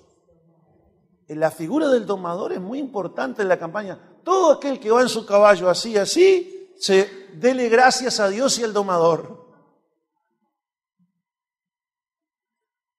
La 1.27 1.51
figura 1.51 1.89
del 1.89 2.05
domador 2.05 2.53
es 2.53 2.59
muy 2.59 2.79
importante 2.79 3.43
en 3.43 3.49
la 3.49 3.59
campaña. 3.59 4.19
Todo 4.23 4.53
aquel 4.53 4.79
que 4.79 4.89
va 4.89 5.01
en 5.01 5.09
su 5.09 5.25
caballo 5.25 5.69
así, 5.69 5.95
así, 5.95 6.73
se 6.79 7.29
dele 7.33 7.69
gracias 7.69 8.19
a 8.19 8.29
Dios 8.29 8.57
y 8.57 8.63
al 8.63 8.73
domador. 8.73 9.47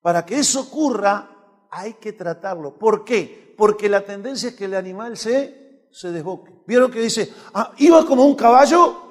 Para 0.00 0.24
que 0.24 0.38
eso 0.38 0.60
ocurra, 0.60 1.28
hay 1.70 1.94
que 1.94 2.12
tratarlo. 2.12 2.78
¿Por 2.78 3.04
qué? 3.04 3.54
Porque 3.56 3.88
la 3.88 4.02
tendencia 4.02 4.50
es 4.50 4.54
que 4.54 4.66
el 4.66 4.74
animal 4.74 5.16
se 5.16 5.59
se 5.92 6.10
desboque. 6.12 6.62
¿Vieron 6.66 6.90
que 6.90 7.00
dice, 7.00 7.32
ah, 7.54 7.72
iba 7.78 8.04
como 8.06 8.24
un 8.24 8.34
caballo? 8.34 9.08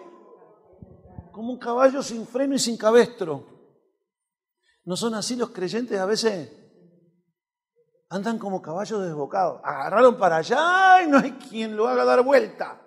Como 1.31 1.53
un 1.53 1.59
caballo 1.59 2.01
sin 2.01 2.25
freno 2.25 2.55
y 2.55 2.59
sin 2.59 2.77
cabestro. 2.77 3.45
¿No 4.85 4.95
son 4.95 5.13
así 5.13 5.35
los 5.35 5.51
creyentes 5.51 5.99
a 5.99 6.05
veces? 6.05 6.51
Andan 8.09 8.39
como 8.39 8.61
caballos 8.61 9.03
desbocados. 9.03 9.61
Agarraron 9.63 10.17
para 10.17 10.37
allá 10.37 11.03
y 11.03 11.07
no 11.07 11.19
hay 11.19 11.33
quien 11.33 11.75
lo 11.75 11.87
haga 11.87 12.03
dar 12.03 12.23
vuelta. 12.23 12.81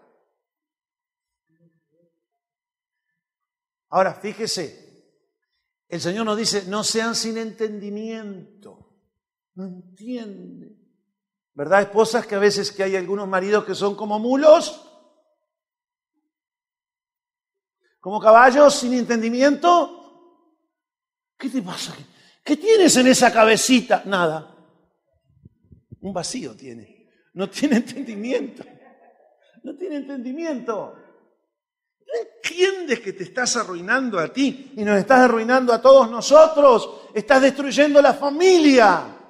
Ahora, 3.91 4.15
fíjese, 4.15 4.83
el 5.89 6.01
Señor 6.01 6.25
nos 6.25 6.39
dice, 6.39 6.65
no 6.67 6.83
sean 6.83 7.15
sin 7.15 7.37
entendimiento. 7.37 8.99
No 9.55 9.67
entienden. 9.67 10.82
¿Verdad, 11.55 11.83
esposas, 11.83 12.27
que 12.27 12.35
a 12.35 12.39
veces 12.39 12.73
que 12.73 12.83
hay 12.83 12.97
algunos 12.97 13.29
maridos 13.29 13.65
que 13.65 13.75
son 13.75 13.95
como 13.95 14.19
mulos? 14.19 14.89
Como 18.01 18.21
caballos 18.21 18.75
sin 18.75 18.95
entendimiento. 18.95 19.99
¿Qué 21.37 21.49
te 21.49 21.63
pasa? 21.63 21.95
¿Qué 22.43 22.57
tienes 22.57 22.97
en 22.97 23.07
esa 23.07 23.33
cabecita? 23.33 24.03
Nada. 24.07 24.57
Un 26.01 26.13
vacío 26.13 26.57
tiene. 26.57 27.11
No 27.35 27.49
tiene 27.49 27.77
entendimiento. 27.77 28.65
No 29.63 29.77
tiene 29.77 29.97
entendimiento. 29.97 30.97
¿No 32.01 32.13
entiendes 32.21 33.01
que 33.01 33.13
te 33.13 33.25
estás 33.25 33.57
arruinando 33.57 34.19
a 34.19 34.33
ti 34.33 34.73
y 34.77 34.85
nos 34.85 34.99
estás 34.99 35.21
arruinando 35.21 35.73
a 35.73 35.81
todos 35.81 36.11
nosotros? 36.11 37.09
Estás 37.15 37.43
destruyendo 37.43 38.03
la 38.03 38.15
familia. 38.15 39.22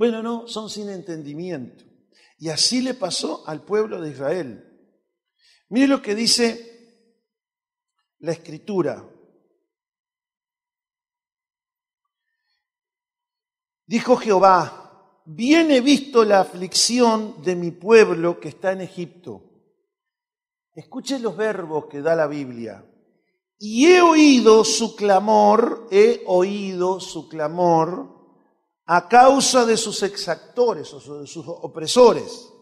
Bueno, 0.00 0.22
no, 0.22 0.48
son 0.48 0.70
sin 0.70 0.88
entendimiento. 0.88 1.84
Y 2.38 2.48
así 2.48 2.80
le 2.80 2.94
pasó 2.94 3.46
al 3.46 3.66
pueblo 3.66 4.00
de 4.00 4.08
Israel. 4.08 4.88
Mire 5.68 5.88
lo 5.88 6.00
que 6.00 6.14
dice 6.14 7.12
la 8.20 8.32
escritura. 8.32 9.06
Dijo 13.84 14.16
Jehová, 14.16 15.20
bien 15.26 15.70
he 15.70 15.82
visto 15.82 16.24
la 16.24 16.40
aflicción 16.40 17.42
de 17.42 17.54
mi 17.56 17.70
pueblo 17.70 18.40
que 18.40 18.48
está 18.48 18.72
en 18.72 18.80
Egipto. 18.80 19.52
Escuche 20.72 21.18
los 21.18 21.36
verbos 21.36 21.88
que 21.90 22.00
da 22.00 22.16
la 22.16 22.26
Biblia. 22.26 22.90
Y 23.58 23.88
he 23.88 24.00
oído 24.00 24.64
su 24.64 24.96
clamor, 24.96 25.88
he 25.90 26.22
oído 26.24 27.00
su 27.00 27.28
clamor 27.28 28.19
a 28.92 29.08
causa 29.08 29.64
de 29.64 29.76
sus 29.76 30.02
exactores 30.02 30.92
o 30.92 31.20
de 31.20 31.26
sus 31.28 31.46
opresores. 31.46 32.52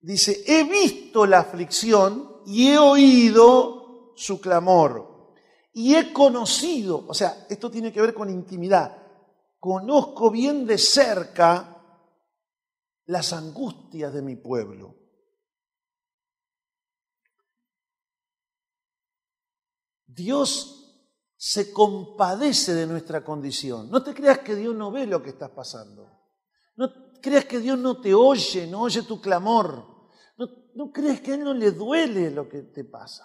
Dice, 0.00 0.42
he 0.48 0.64
visto 0.64 1.24
la 1.26 1.38
aflicción 1.38 2.42
y 2.44 2.70
he 2.70 2.78
oído 2.78 4.14
su 4.16 4.40
clamor. 4.40 5.32
Y 5.72 5.94
he 5.94 6.12
conocido, 6.12 7.04
o 7.06 7.14
sea, 7.14 7.46
esto 7.48 7.70
tiene 7.70 7.92
que 7.92 8.00
ver 8.00 8.14
con 8.14 8.30
intimidad, 8.30 9.00
conozco 9.60 10.28
bien 10.28 10.66
de 10.66 10.78
cerca 10.78 11.84
las 13.04 13.32
angustias 13.32 14.12
de 14.12 14.22
mi 14.22 14.34
pueblo. 14.34 14.96
Dios 20.04 20.85
se 21.48 21.72
compadece 21.72 22.74
de 22.74 22.88
nuestra 22.88 23.24
condición. 23.24 23.88
No 23.88 24.02
te 24.02 24.12
creas 24.12 24.40
que 24.40 24.56
Dios 24.56 24.74
no 24.74 24.90
ve 24.90 25.06
lo 25.06 25.22
que 25.22 25.30
estás 25.30 25.50
pasando. 25.50 26.10
No 26.74 26.90
creas 27.22 27.44
que 27.44 27.60
Dios 27.60 27.78
no 27.78 28.00
te 28.00 28.12
oye, 28.14 28.66
no 28.66 28.80
oye 28.80 29.02
tu 29.02 29.20
clamor. 29.20 30.08
No, 30.74 30.90
creas 30.90 31.20
que 31.20 31.30
a 31.30 31.34
Él 31.36 31.44
no 31.44 31.54
le 31.54 31.70
duele 31.70 32.32
lo 32.32 32.48
que 32.48 32.62
te 32.62 32.82
pasa. 32.82 33.24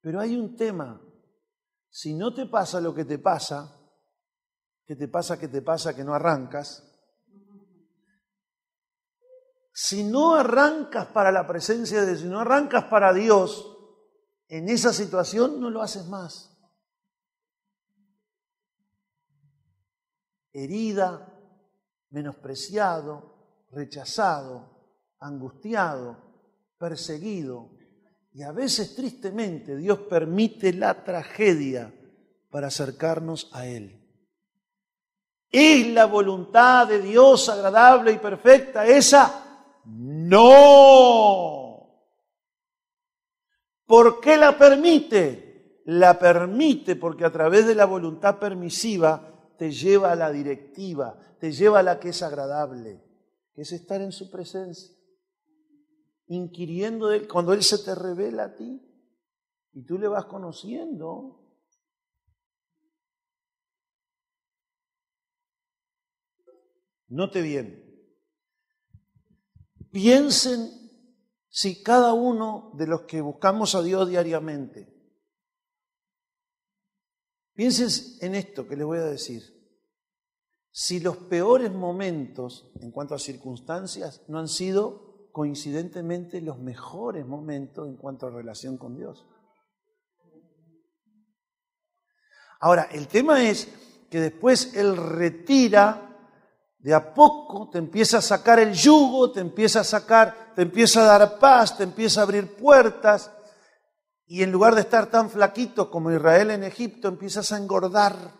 Pero 0.00 0.18
hay 0.18 0.34
un 0.34 0.56
tema. 0.56 1.00
Si 1.88 2.14
no 2.14 2.34
te 2.34 2.46
pasa 2.46 2.80
lo 2.80 2.92
que 2.92 3.04
te 3.04 3.20
pasa, 3.20 3.80
que 4.84 4.96
te 4.96 5.06
pasa, 5.06 5.38
que 5.38 5.46
te 5.46 5.62
pasa, 5.62 5.94
que 5.94 6.02
no 6.02 6.14
arrancas, 6.14 6.82
si 9.72 10.02
no 10.02 10.34
arrancas 10.34 11.06
para 11.06 11.30
la 11.30 11.46
presencia 11.46 12.00
de 12.00 12.08
Dios, 12.08 12.22
si 12.22 12.26
no 12.26 12.40
arrancas 12.40 12.86
para 12.86 13.12
Dios, 13.12 13.73
en 14.56 14.68
esa 14.68 14.92
situación 14.92 15.58
no 15.58 15.68
lo 15.68 15.82
haces 15.82 16.06
más. 16.06 16.56
Herida, 20.52 21.26
menospreciado, 22.10 23.66
rechazado, 23.72 24.94
angustiado, 25.18 26.16
perseguido. 26.78 27.70
Y 28.32 28.44
a 28.44 28.52
veces 28.52 28.94
tristemente 28.94 29.76
Dios 29.76 29.98
permite 30.08 30.72
la 30.72 31.02
tragedia 31.02 31.92
para 32.48 32.68
acercarnos 32.68 33.50
a 33.52 33.66
Él. 33.66 34.00
¿Es 35.50 35.88
la 35.88 36.04
voluntad 36.04 36.86
de 36.86 37.00
Dios 37.00 37.48
agradable 37.48 38.12
y 38.12 38.18
perfecta 38.18 38.86
esa? 38.86 39.80
No. 39.84 41.63
¿Por 43.94 44.20
qué 44.20 44.36
la 44.36 44.58
permite? 44.58 45.82
La 45.84 46.18
permite 46.18 46.96
porque 46.96 47.24
a 47.24 47.30
través 47.30 47.64
de 47.64 47.76
la 47.76 47.84
voluntad 47.84 48.40
permisiva 48.40 49.54
te 49.56 49.70
lleva 49.70 50.10
a 50.10 50.16
la 50.16 50.32
directiva, 50.32 51.16
te 51.38 51.52
lleva 51.52 51.78
a 51.78 51.82
la 51.84 52.00
que 52.00 52.08
es 52.08 52.20
agradable, 52.20 53.00
que 53.54 53.62
es 53.62 53.70
estar 53.70 54.00
en 54.00 54.10
su 54.10 54.32
presencia, 54.32 54.92
inquiriendo 56.26 57.06
de 57.06 57.18
él, 57.18 57.28
cuando 57.28 57.52
él 57.52 57.62
se 57.62 57.78
te 57.84 57.94
revela 57.94 58.46
a 58.46 58.56
ti 58.56 58.82
y 59.74 59.84
tú 59.84 59.96
le 59.96 60.08
vas 60.08 60.24
conociendo. 60.24 61.40
Note 67.06 67.42
bien, 67.42 67.80
piensen 69.92 70.83
si 71.56 71.84
cada 71.84 72.14
uno 72.14 72.72
de 72.74 72.88
los 72.88 73.02
que 73.02 73.20
buscamos 73.20 73.76
a 73.76 73.82
Dios 73.82 74.08
diariamente, 74.08 74.92
piensen 77.52 77.88
en 78.22 78.34
esto 78.34 78.66
que 78.66 78.74
les 78.74 78.84
voy 78.84 78.98
a 78.98 79.04
decir, 79.04 79.44
si 80.72 80.98
los 80.98 81.16
peores 81.16 81.72
momentos 81.72 82.72
en 82.80 82.90
cuanto 82.90 83.14
a 83.14 83.20
circunstancias 83.20 84.22
no 84.26 84.40
han 84.40 84.48
sido 84.48 85.28
coincidentemente 85.30 86.40
los 86.40 86.58
mejores 86.58 87.24
momentos 87.24 87.86
en 87.86 87.98
cuanto 87.98 88.26
a 88.26 88.30
relación 88.30 88.76
con 88.76 88.96
Dios. 88.96 89.24
Ahora, 92.58 92.88
el 92.90 93.06
tema 93.06 93.48
es 93.48 93.68
que 94.10 94.18
después 94.18 94.74
Él 94.74 94.96
retira 94.96 96.13
de 96.84 96.92
a 96.92 97.14
poco 97.14 97.70
te 97.70 97.78
empieza 97.78 98.18
a 98.18 98.20
sacar 98.20 98.58
el 98.58 98.74
yugo, 98.74 99.32
te 99.32 99.40
empieza 99.40 99.80
a 99.80 99.84
sacar, 99.84 100.52
te 100.54 100.60
empieza 100.60 101.00
a 101.00 101.18
dar 101.18 101.38
paz, 101.38 101.78
te 101.78 101.82
empieza 101.82 102.20
a 102.20 102.24
abrir 102.24 102.56
puertas. 102.56 103.32
Y 104.26 104.42
en 104.42 104.52
lugar 104.52 104.74
de 104.74 104.82
estar 104.82 105.10
tan 105.10 105.30
flaquito 105.30 105.90
como 105.90 106.12
Israel 106.12 106.50
en 106.50 106.62
Egipto, 106.62 107.08
empiezas 107.08 107.52
a 107.52 107.56
engordar. 107.56 108.34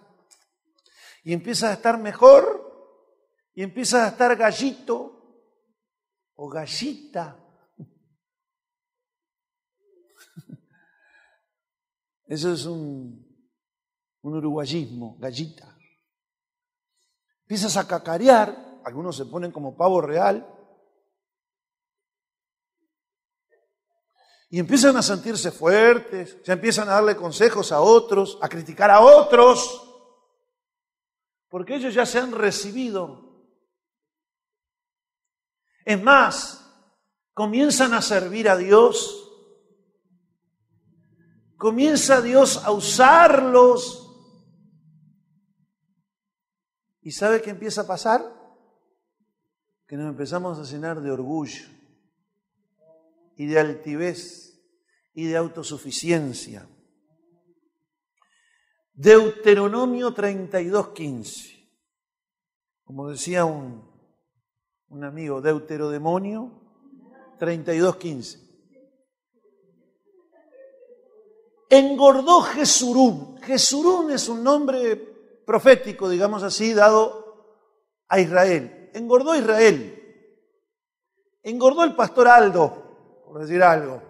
Y 1.23 1.33
empiezas 1.33 1.71
a 1.71 1.73
estar 1.73 1.97
mejor. 1.97 2.71
Y 3.55 3.63
empiezas 3.63 4.03
a 4.03 4.09
estar 4.09 4.37
gallito 4.37 5.49
o 6.35 6.47
gallita. 6.51 7.43
Eso 12.27 12.53
es 12.53 12.67
un, 12.67 13.27
un 14.21 14.35
uruguayismo, 14.35 15.17
gallita. 15.19 15.74
Empiezas 17.45 17.77
a 17.77 17.87
cacarear, 17.87 18.81
algunos 18.85 19.17
se 19.17 19.27
ponen 19.27 19.53
como 19.53 19.77
pavo 19.77 20.01
real, 20.01 20.51
y 24.49 24.59
empiezan 24.59 24.97
a 24.97 25.03
sentirse 25.03 25.51
fuertes, 25.51 26.43
ya 26.43 26.55
empiezan 26.55 26.89
a 26.89 26.93
darle 26.93 27.17
consejos 27.17 27.71
a 27.71 27.81
otros, 27.81 28.39
a 28.41 28.49
criticar 28.49 28.91
a 28.91 29.01
otros, 29.01 29.83
porque 31.51 31.75
ellos 31.75 31.93
ya 31.93 32.07
se 32.07 32.19
han 32.19 32.33
recibido. 32.33 33.47
Es 35.85 36.03
más, 36.03 36.65
comienzan 37.35 37.93
a 37.93 38.01
servir 38.01 38.49
a 38.49 38.57
Dios, 38.57 39.31
comienza 41.59 42.23
Dios 42.23 42.65
a 42.65 42.71
usarlos 42.71 44.04
¿Y 47.05 47.13
sabe 47.13 47.43
qué 47.43 47.51
empieza 47.51 47.83
a 47.83 47.87
pasar? 47.87 48.25
Que 49.87 49.95
nos 49.95 50.09
empezamos 50.09 50.59
a 50.59 50.63
llenar 50.63 51.03
de 51.03 51.11
orgullo 51.11 51.67
y 53.37 53.45
de 53.45 53.61
altivez 53.61 54.59
y 55.13 55.27
de 55.27 55.37
autosuficiencia. 55.37 56.67
Deuteronomio 58.95 60.15
32.15. 60.15 61.69
Como 62.85 63.11
decía 63.11 63.45
un, 63.45 63.87
un 64.89 65.05
amigo, 65.05 65.43
Deuterodemonio 65.43 66.59
32.15. 67.39 68.41
Engordó 71.69 72.41
Jesurún. 72.41 73.37
Jesurún 73.43 74.11
es 74.11 74.27
un 74.31 74.43
nombre 74.43 75.14
profético, 75.45 76.09
digamos 76.09 76.43
así, 76.43 76.75
dado 76.75 77.25
a 78.09 78.21
Israel. 78.21 78.91
Engordó 78.95 79.35
Israel. 79.35 80.01
Engordó 81.43 81.85
el 81.85 81.95
pastor 81.95 82.29
Aldo, 82.29 83.23
por 83.27 83.41
decir 83.41 83.63
algo. 83.63 84.03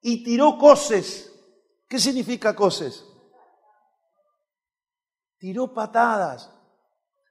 Y 0.00 0.22
tiró 0.24 0.56
coces. 0.56 1.32
¿Qué 1.88 1.98
significa 1.98 2.54
coces? 2.54 3.04
Tiró 5.38 5.72
patadas. 5.72 6.54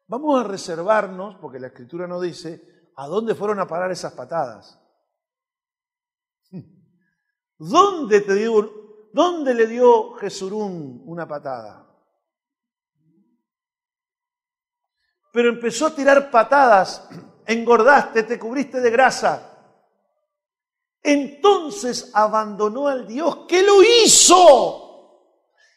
Vamos 0.07 0.39
a 0.39 0.47
reservarnos, 0.47 1.35
porque 1.41 1.59
la 1.59 1.67
escritura 1.67 2.07
no 2.07 2.21
dice, 2.21 2.91
¿a 2.95 3.07
dónde 3.07 3.35
fueron 3.35 3.59
a 3.59 3.67
parar 3.67 3.91
esas 3.91 4.13
patadas? 4.13 4.79
¿Dónde, 7.57 8.21
te 8.21 8.35
dio, 8.35 8.86
dónde 9.17 9.55
le 9.55 9.65
dio 9.65 10.13
Jesurún 10.13 11.01
una 11.05 11.27
patada? 11.27 11.83
Pero 15.33 15.49
empezó 15.49 15.87
a 15.87 15.95
tirar 15.95 16.31
patadas, 16.31 17.09
engordaste, 17.45 18.23
te 18.23 18.39
cubriste 18.39 18.79
de 18.79 18.91
grasa. 18.91 19.53
Entonces 21.01 22.11
abandonó 22.13 22.87
al 22.87 23.07
Dios 23.07 23.45
que 23.47 23.63
lo 23.63 23.81
hizo 23.83 25.33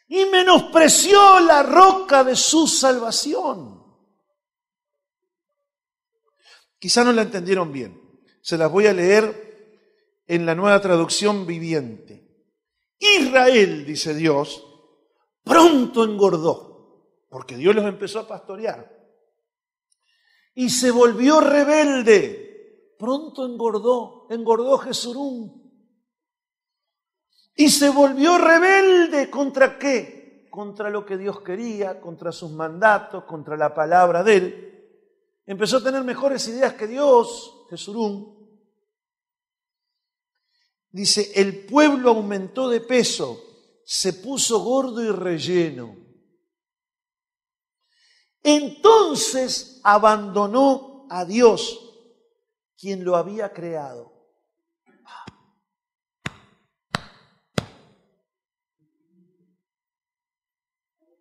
y 0.08 0.24
menospreció 0.26 1.40
la 1.40 1.62
roca 1.62 2.22
de 2.22 2.36
su 2.36 2.66
salvación. 2.66 3.80
Quizá 6.78 7.04
no 7.04 7.12
la 7.12 7.22
entendieron 7.22 7.72
bien. 7.72 8.00
Se 8.40 8.58
las 8.58 8.70
voy 8.70 8.86
a 8.86 8.92
leer 8.92 9.50
en 10.26 10.46
la 10.46 10.54
nueva 10.54 10.80
traducción 10.80 11.46
viviente. 11.46 12.29
Israel, 13.00 13.84
dice 13.84 14.14
Dios, 14.14 14.64
pronto 15.42 16.04
engordó, 16.04 17.26
porque 17.28 17.56
Dios 17.56 17.74
los 17.74 17.86
empezó 17.86 18.20
a 18.20 18.28
pastorear. 18.28 18.96
Y 20.54 20.70
se 20.70 20.92
volvió 20.92 21.40
rebelde. 21.40 22.94
Pronto 22.98 23.44
engordó, 23.44 24.26
engordó 24.30 24.78
Jesurún. 24.78 25.58
Y 27.56 27.70
se 27.70 27.88
volvió 27.88 28.38
rebelde 28.38 29.28
contra 29.30 29.78
qué? 29.78 30.48
Contra 30.50 30.90
lo 30.90 31.04
que 31.04 31.16
Dios 31.16 31.40
quería, 31.40 32.00
contra 32.00 32.30
sus 32.30 32.52
mandatos, 32.52 33.24
contra 33.24 33.56
la 33.56 33.74
palabra 33.74 34.22
de 34.22 34.36
él 34.36 34.70
empezó 35.50 35.78
a 35.78 35.82
tener 35.82 36.04
mejores 36.04 36.46
ideas 36.46 36.74
que 36.74 36.86
Dios, 36.86 37.66
Jesurún. 37.70 38.39
Dice, 40.90 41.32
el 41.34 41.66
pueblo 41.66 42.10
aumentó 42.10 42.68
de 42.68 42.80
peso, 42.80 43.40
se 43.84 44.12
puso 44.12 44.60
gordo 44.60 45.02
y 45.02 45.10
relleno. 45.10 45.96
Entonces 48.42 49.80
abandonó 49.84 51.06
a 51.10 51.24
Dios, 51.24 51.78
quien 52.76 53.04
lo 53.04 53.16
había 53.16 53.52
creado. 53.52 54.10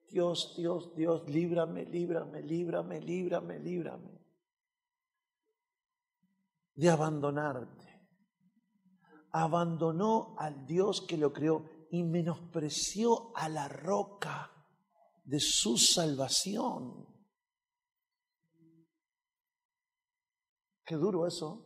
Dios, 0.09 0.55
Dios, 0.57 0.95
Dios, 0.95 1.29
líbrame, 1.29 1.85
líbrame, 1.85 2.41
líbrame, 2.41 2.99
líbrame, 2.99 3.59
líbrame 3.59 4.19
de 6.79 6.89
abandonarte. 6.89 7.88
Abandonó 9.31 10.35
al 10.37 10.65
Dios 10.65 11.05
que 11.07 11.17
lo 11.17 11.31
creó 11.31 11.87
y 11.91 12.03
menospreció 12.03 13.35
a 13.35 13.49
la 13.49 13.67
roca 13.67 14.51
de 15.23 15.39
su 15.39 15.77
salvación. 15.77 17.07
Qué 20.85 20.95
duro 20.95 21.27
eso. 21.27 21.65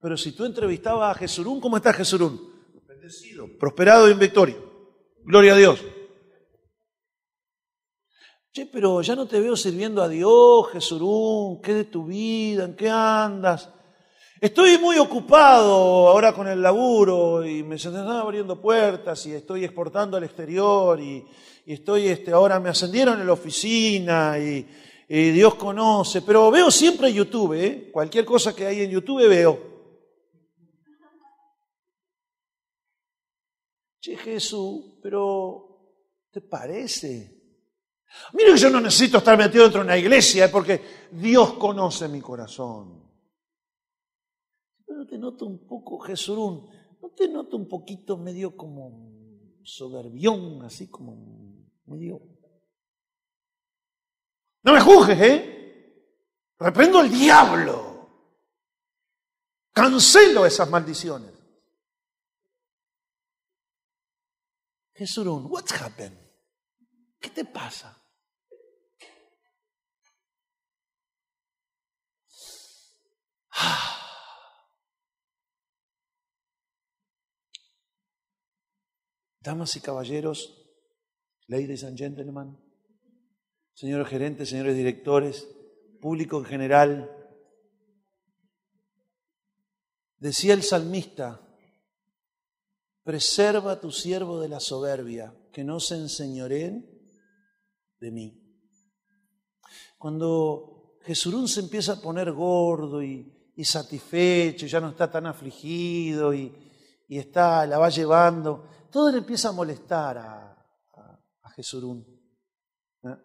Pero 0.00 0.16
si 0.16 0.32
tú 0.32 0.44
entrevistabas 0.44 1.16
a 1.16 1.18
Jesurún, 1.18 1.60
¿cómo 1.60 1.76
está 1.76 1.92
Jesurún? 1.92 2.38
Bendecido, 2.86 3.48
prosperado 3.58 4.08
y 4.08 4.12
en 4.12 4.18
victoria. 4.18 4.56
Gloria 5.24 5.54
a 5.54 5.56
Dios. 5.56 5.84
Che, 8.52 8.66
pero 8.66 9.02
ya 9.02 9.14
no 9.14 9.26
te 9.26 9.40
veo 9.40 9.56
sirviendo 9.56 10.02
a 10.02 10.08
Dios, 10.08 10.70
Jesurún, 10.72 11.60
¿qué 11.60 11.74
de 11.74 11.84
tu 11.84 12.06
vida? 12.06 12.64
¿En 12.64 12.76
qué 12.76 12.88
andas? 12.88 13.72
Estoy 14.40 14.78
muy 14.78 14.98
ocupado 14.98 16.08
ahora 16.08 16.32
con 16.32 16.46
el 16.46 16.62
laburo 16.62 17.44
y 17.44 17.64
me 17.64 17.74
están 17.74 17.96
abriendo 17.96 18.60
puertas 18.60 19.26
y 19.26 19.32
estoy 19.32 19.64
exportando 19.64 20.16
al 20.16 20.22
exterior 20.22 21.00
y, 21.00 21.26
estoy, 21.66 22.06
este, 22.06 22.30
ahora 22.30 22.60
me 22.60 22.68
ascendieron 22.68 23.20
en 23.20 23.26
la 23.26 23.32
oficina 23.32 24.38
y, 24.38 24.66
Dios 25.08 25.54
conoce, 25.54 26.20
pero 26.20 26.50
veo 26.50 26.70
siempre 26.70 27.10
YouTube, 27.10 27.54
¿eh? 27.54 27.90
cualquier 27.90 28.26
cosa 28.26 28.54
que 28.54 28.66
hay 28.66 28.82
en 28.82 28.90
YouTube 28.90 29.26
veo. 29.26 29.58
Che, 33.98 34.18
Jesús, 34.18 34.98
pero 35.02 35.96
¿te 36.30 36.42
parece? 36.42 37.40
Mire 38.34 38.52
que 38.52 38.58
yo 38.58 38.68
no 38.68 38.82
necesito 38.82 39.16
estar 39.16 39.38
metido 39.38 39.64
dentro 39.64 39.80
de 39.80 39.86
una 39.86 39.96
iglesia 39.96 40.52
porque 40.52 41.08
Dios 41.10 41.54
conoce 41.54 42.06
mi 42.06 42.20
corazón. 42.20 43.07
Pero 44.98 45.10
te 45.10 45.16
noto 45.16 45.46
un 45.46 45.64
poco, 45.64 46.00
Jesurún, 46.00 46.68
no 47.00 47.10
te 47.10 47.28
noto 47.28 47.56
un 47.56 47.68
poquito 47.68 48.16
medio 48.16 48.56
como 48.56 49.62
soberbión, 49.62 50.64
así 50.64 50.90
como 50.90 51.14
medio... 51.86 52.20
No 54.64 54.72
me 54.72 54.80
juzgues, 54.80 55.20
¿eh? 55.20 56.18
Reprendo 56.58 56.98
al 56.98 57.12
diablo. 57.12 58.10
Cancelo 59.70 60.44
esas 60.44 60.68
maldiciones. 60.68 61.32
Jesurún, 64.94 65.46
what's 65.48 65.80
happened? 65.80 66.18
¿Qué 67.20 67.30
te 67.30 67.44
pasa? 67.44 68.02
Damas 79.40 79.76
y 79.76 79.80
caballeros, 79.80 80.54
ladies 81.46 81.84
and 81.84 81.96
gentlemen, 81.96 82.58
señores 83.72 84.08
gerentes, 84.08 84.48
señores 84.48 84.76
directores, 84.76 85.48
público 86.00 86.38
en 86.38 86.44
general, 86.44 87.10
decía 90.18 90.54
el 90.54 90.62
salmista, 90.62 91.40
preserva 93.04 93.72
a 93.72 93.80
tu 93.80 93.90
siervo 93.90 94.40
de 94.40 94.48
la 94.48 94.60
soberbia, 94.60 95.34
que 95.52 95.64
no 95.64 95.80
se 95.80 95.94
enseñoreen 95.94 96.86
de 98.00 98.10
mí. 98.10 98.48
Cuando 99.96 100.98
Jesurún 101.04 101.48
se 101.48 101.60
empieza 101.60 101.94
a 101.94 102.00
poner 102.00 102.32
gordo 102.32 103.02
y, 103.02 103.34
satisfecho, 103.64 104.66
ya 104.66 104.80
no 104.80 104.90
está 104.90 105.10
tan 105.10 105.26
afligido 105.26 106.34
y, 106.34 106.52
está, 107.08 107.66
la 107.66 107.78
va 107.78 107.88
llevando, 107.88 108.68
todo 108.90 109.10
le 109.10 109.18
empieza 109.18 109.48
a 109.48 109.52
molestar 109.52 110.18
a, 110.18 110.54
Jesurún. 111.56 112.06
¿eh? 113.02 113.16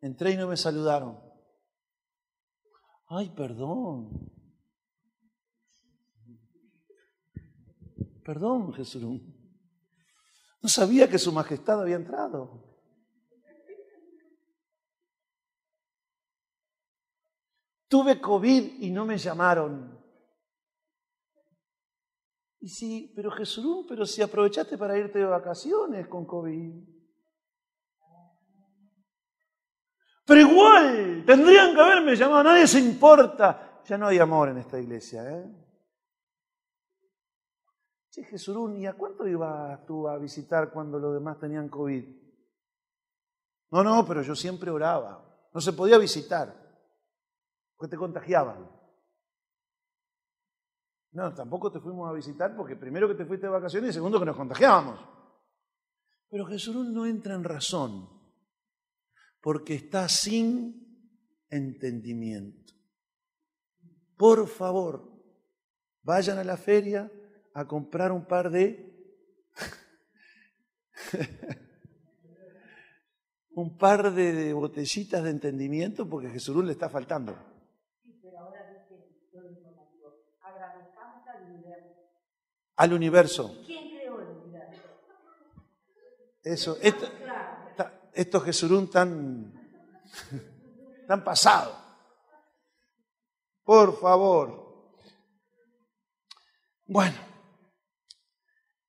Entré 0.00 0.30
y 0.30 0.36
no 0.36 0.48
me 0.48 0.56
saludaron. 0.56 1.20
Ay, 3.08 3.28
perdón. 3.36 4.32
Perdón, 8.24 8.72
Jesurún. 8.72 9.36
No 10.62 10.68
sabía 10.68 11.08
que 11.08 11.18
su 11.18 11.32
majestad 11.32 11.82
había 11.82 11.96
entrado. 11.96 12.66
Tuve 17.88 18.20
COVID 18.20 18.82
y 18.82 18.90
no 18.90 19.04
me 19.04 19.16
llamaron. 19.16 19.95
Y 22.66 22.68
sí, 22.68 23.12
pero 23.14 23.30
Jesús, 23.30 23.86
pero 23.88 24.04
si 24.04 24.22
aprovechaste 24.22 24.76
para 24.76 24.98
irte 24.98 25.20
de 25.20 25.24
vacaciones 25.24 26.08
con 26.08 26.26
COVID. 26.26 26.74
Pero 30.26 30.40
igual, 30.40 31.22
tendrían 31.24 31.76
que 31.76 31.80
haberme 31.80 32.16
llamado, 32.16 32.42
nadie 32.42 32.66
se 32.66 32.80
importa. 32.80 33.82
Ya 33.84 33.96
no 33.96 34.08
hay 34.08 34.18
amor 34.18 34.48
en 34.48 34.58
esta 34.58 34.80
iglesia, 34.80 35.30
¿eh? 35.30 35.46
Che, 38.10 38.24
Jesurún, 38.24 38.78
¿y 38.78 38.86
a 38.88 38.94
cuánto 38.94 39.28
ibas 39.28 39.86
tú 39.86 40.08
a 40.08 40.18
visitar 40.18 40.72
cuando 40.72 40.98
los 40.98 41.14
demás 41.14 41.38
tenían 41.38 41.68
COVID? 41.68 42.04
No, 43.70 43.84
no, 43.84 44.04
pero 44.04 44.22
yo 44.22 44.34
siempre 44.34 44.72
oraba. 44.72 45.24
No 45.54 45.60
se 45.60 45.72
podía 45.72 45.98
visitar, 45.98 46.52
porque 47.76 47.92
te 47.92 47.96
contagiaban. 47.96 48.75
No, 51.16 51.32
tampoco 51.32 51.72
te 51.72 51.80
fuimos 51.80 52.10
a 52.10 52.12
visitar 52.12 52.54
porque 52.54 52.76
primero 52.76 53.08
que 53.08 53.14
te 53.14 53.24
fuiste 53.24 53.46
de 53.46 53.52
vacaciones 53.52 53.88
y 53.88 53.94
segundo 53.94 54.20
que 54.20 54.26
nos 54.26 54.36
contagiábamos. 54.36 55.00
Pero 56.28 56.44
Jesurún 56.44 56.92
no 56.92 57.06
entra 57.06 57.34
en 57.34 57.42
razón 57.42 58.06
porque 59.40 59.76
está 59.76 60.10
sin 60.10 61.08
entendimiento. 61.48 62.74
Por 64.18 64.46
favor, 64.46 65.10
vayan 66.02 66.36
a 66.36 66.44
la 66.44 66.58
feria, 66.58 67.10
a 67.54 67.66
comprar 67.66 68.12
un 68.12 68.26
par 68.26 68.50
de... 68.50 68.92
un 73.54 73.78
par 73.78 74.12
de, 74.12 74.52
botellitas 74.52 75.24
de 75.24 75.30
entendimiento 75.30 76.06
porque 76.06 76.28
Jesús 76.28 76.62
le 76.62 76.72
está 76.72 76.90
faltando. 76.90 77.55
Al 82.76 82.92
universo. 82.92 83.62
¿Quién 83.64 83.90
creó 83.90 84.20
el 84.20 84.28
universo? 84.28 84.82
Eso, 86.42 86.78
esto, 86.80 87.10
estos 88.12 88.44
Jesús 88.44 88.90
tan, 88.90 89.52
tan 91.08 91.24
pasado. 91.24 91.76
Por 93.64 93.98
favor. 93.98 94.94
Bueno. 96.86 97.16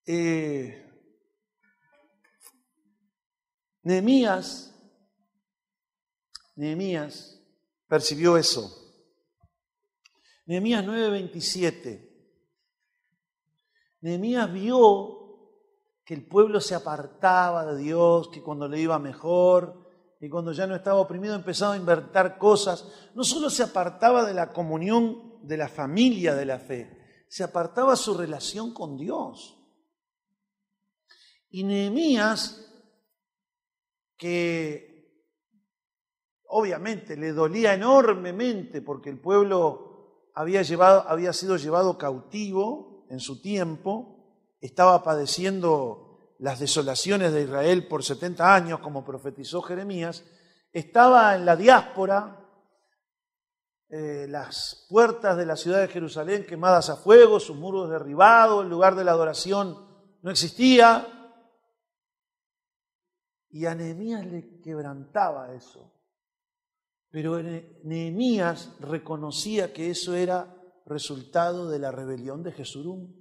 Eh, 0.06 0.88
Nehemías, 3.84 4.74
Nehemías 6.56 7.42
percibió 7.88 8.38
eso. 8.38 8.70
Nehemías 10.46 10.86
9:27. 10.86 12.07
Nehemías 14.02 14.52
vio 14.52 15.18
que 16.04 16.14
el 16.14 16.28
pueblo 16.28 16.62
se 16.62 16.76
apartaba 16.76 17.66
de 17.66 17.82
Dios, 17.82 18.30
que 18.30 18.42
cuando 18.42 18.68
le 18.68 18.80
iba 18.80 18.98
mejor, 19.00 19.88
que 20.20 20.30
cuando 20.30 20.52
ya 20.52 20.66
no 20.66 20.76
estaba 20.76 21.00
oprimido 21.00 21.36
empezaba 21.36 21.74
a 21.74 21.78
inventar 21.78 22.38
cosas. 22.38 23.12
No 23.14 23.24
solo 23.24 23.50
se 23.50 23.64
apartaba 23.64 24.26
de 24.26 24.34
la 24.34 24.54
comunión 24.54 25.40
de 25.44 25.58
la 25.58 25.68
familia 25.68 26.34
de 26.36 26.46
la 26.46 26.60
fe, 26.60 27.26
se 27.30 27.44
apartaba 27.44 27.96
su 27.96 28.18
relación 28.18 28.74
con 28.74 28.98
Dios. 28.98 29.54
Y 31.50 31.64
Nehemías 31.64 32.64
que 34.18 34.98
obviamente 36.48 37.16
le 37.16 37.34
dolía 37.34 37.74
enormemente 37.74 38.82
porque 38.82 39.10
el 39.10 39.20
pueblo 39.20 40.32
había, 40.34 40.64
sido 40.64 41.58
llevado 41.58 41.98
cautivo 41.98 42.97
en 43.10 43.20
su 43.20 43.42
tiempo, 43.42 44.18
estaba 44.60 45.04
padeciendo 45.04 46.36
las 46.40 46.60
desolaciones 46.60 47.34
de 47.34 47.44
Israel 47.44 47.88
por 47.88 48.04
70 48.04 48.54
años, 48.54 48.80
como 48.80 49.04
profetizó 49.04 49.62
Jeremías, 49.62 50.24
estaba 50.72 51.36
en 51.36 51.46
la 51.46 51.56
diáspora, 51.56 52.44
eh, 53.90 54.28
las 54.30 54.86
puertas 54.90 55.38
de 55.38 55.46
la 55.46 55.56
ciudad 55.56 55.80
de 55.80 55.88
Jerusalén 55.88 56.46
quemadas 56.46 56.90
a 56.90 56.98
fuego, 56.98 57.40
sus 57.40 57.56
muros 57.56 57.90
derribados, 57.90 58.64
el 58.64 58.70
lugar 58.70 58.96
de 58.96 59.04
la 59.04 59.12
adoración 59.12 59.88
no 60.22 60.30
existía, 60.30 61.08
y 63.50 63.66
a 63.66 63.74
Nehemías 63.74 64.26
le 64.26 64.60
quebrantaba 64.60 65.54
eso. 65.54 65.92
Pero 67.10 67.42
Nehemías 67.42 68.76
reconocía 68.80 69.74
que 69.74 69.90
eso 69.90 70.14
era 70.14 70.57
resultado 70.88 71.70
de 71.70 71.80
la 71.80 71.92
rebelión 71.92 72.44
de 72.44 72.52
Jesurum. 72.52 73.14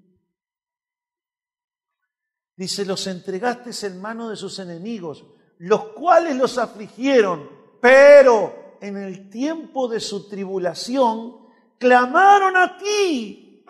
Dice, 2.57 2.87
los 2.87 3.07
entregaste 3.07 3.87
en 3.87 4.01
mano 4.01 4.31
de 4.31 4.37
sus 4.37 4.59
enemigos, 4.59 5.25
los 5.59 5.89
cuales 5.89 6.37
los 6.37 6.57
afligieron, 6.57 7.51
pero 7.81 8.79
en 8.81 8.97
el 8.97 9.29
tiempo 9.29 9.89
de 9.89 10.01
su 10.01 10.29
tribulación 10.29 11.37
clamaron 11.79 12.57
a 12.57 12.79
ti. 12.79 13.65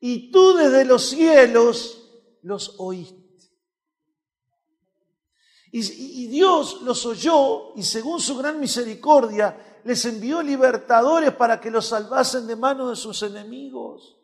Y 0.00 0.30
tú 0.30 0.54
desde 0.54 0.84
los 0.84 1.08
cielos 1.08 2.10
los 2.42 2.74
oíste. 2.78 3.24
Y, 5.76 6.28
Dios 6.28 6.82
los 6.82 7.04
oyó 7.04 7.74
y 7.74 7.82
según 7.82 8.20
su 8.20 8.36
gran 8.36 8.60
misericordia 8.60 9.73
les 9.84 10.04
envió 10.04 10.42
libertadores 10.42 11.32
para 11.34 11.60
que 11.60 11.70
los 11.70 11.86
salvasen 11.86 12.46
de 12.46 12.56
manos 12.56 12.90
de 12.90 12.96
sus 12.96 13.22
enemigos. 13.22 14.18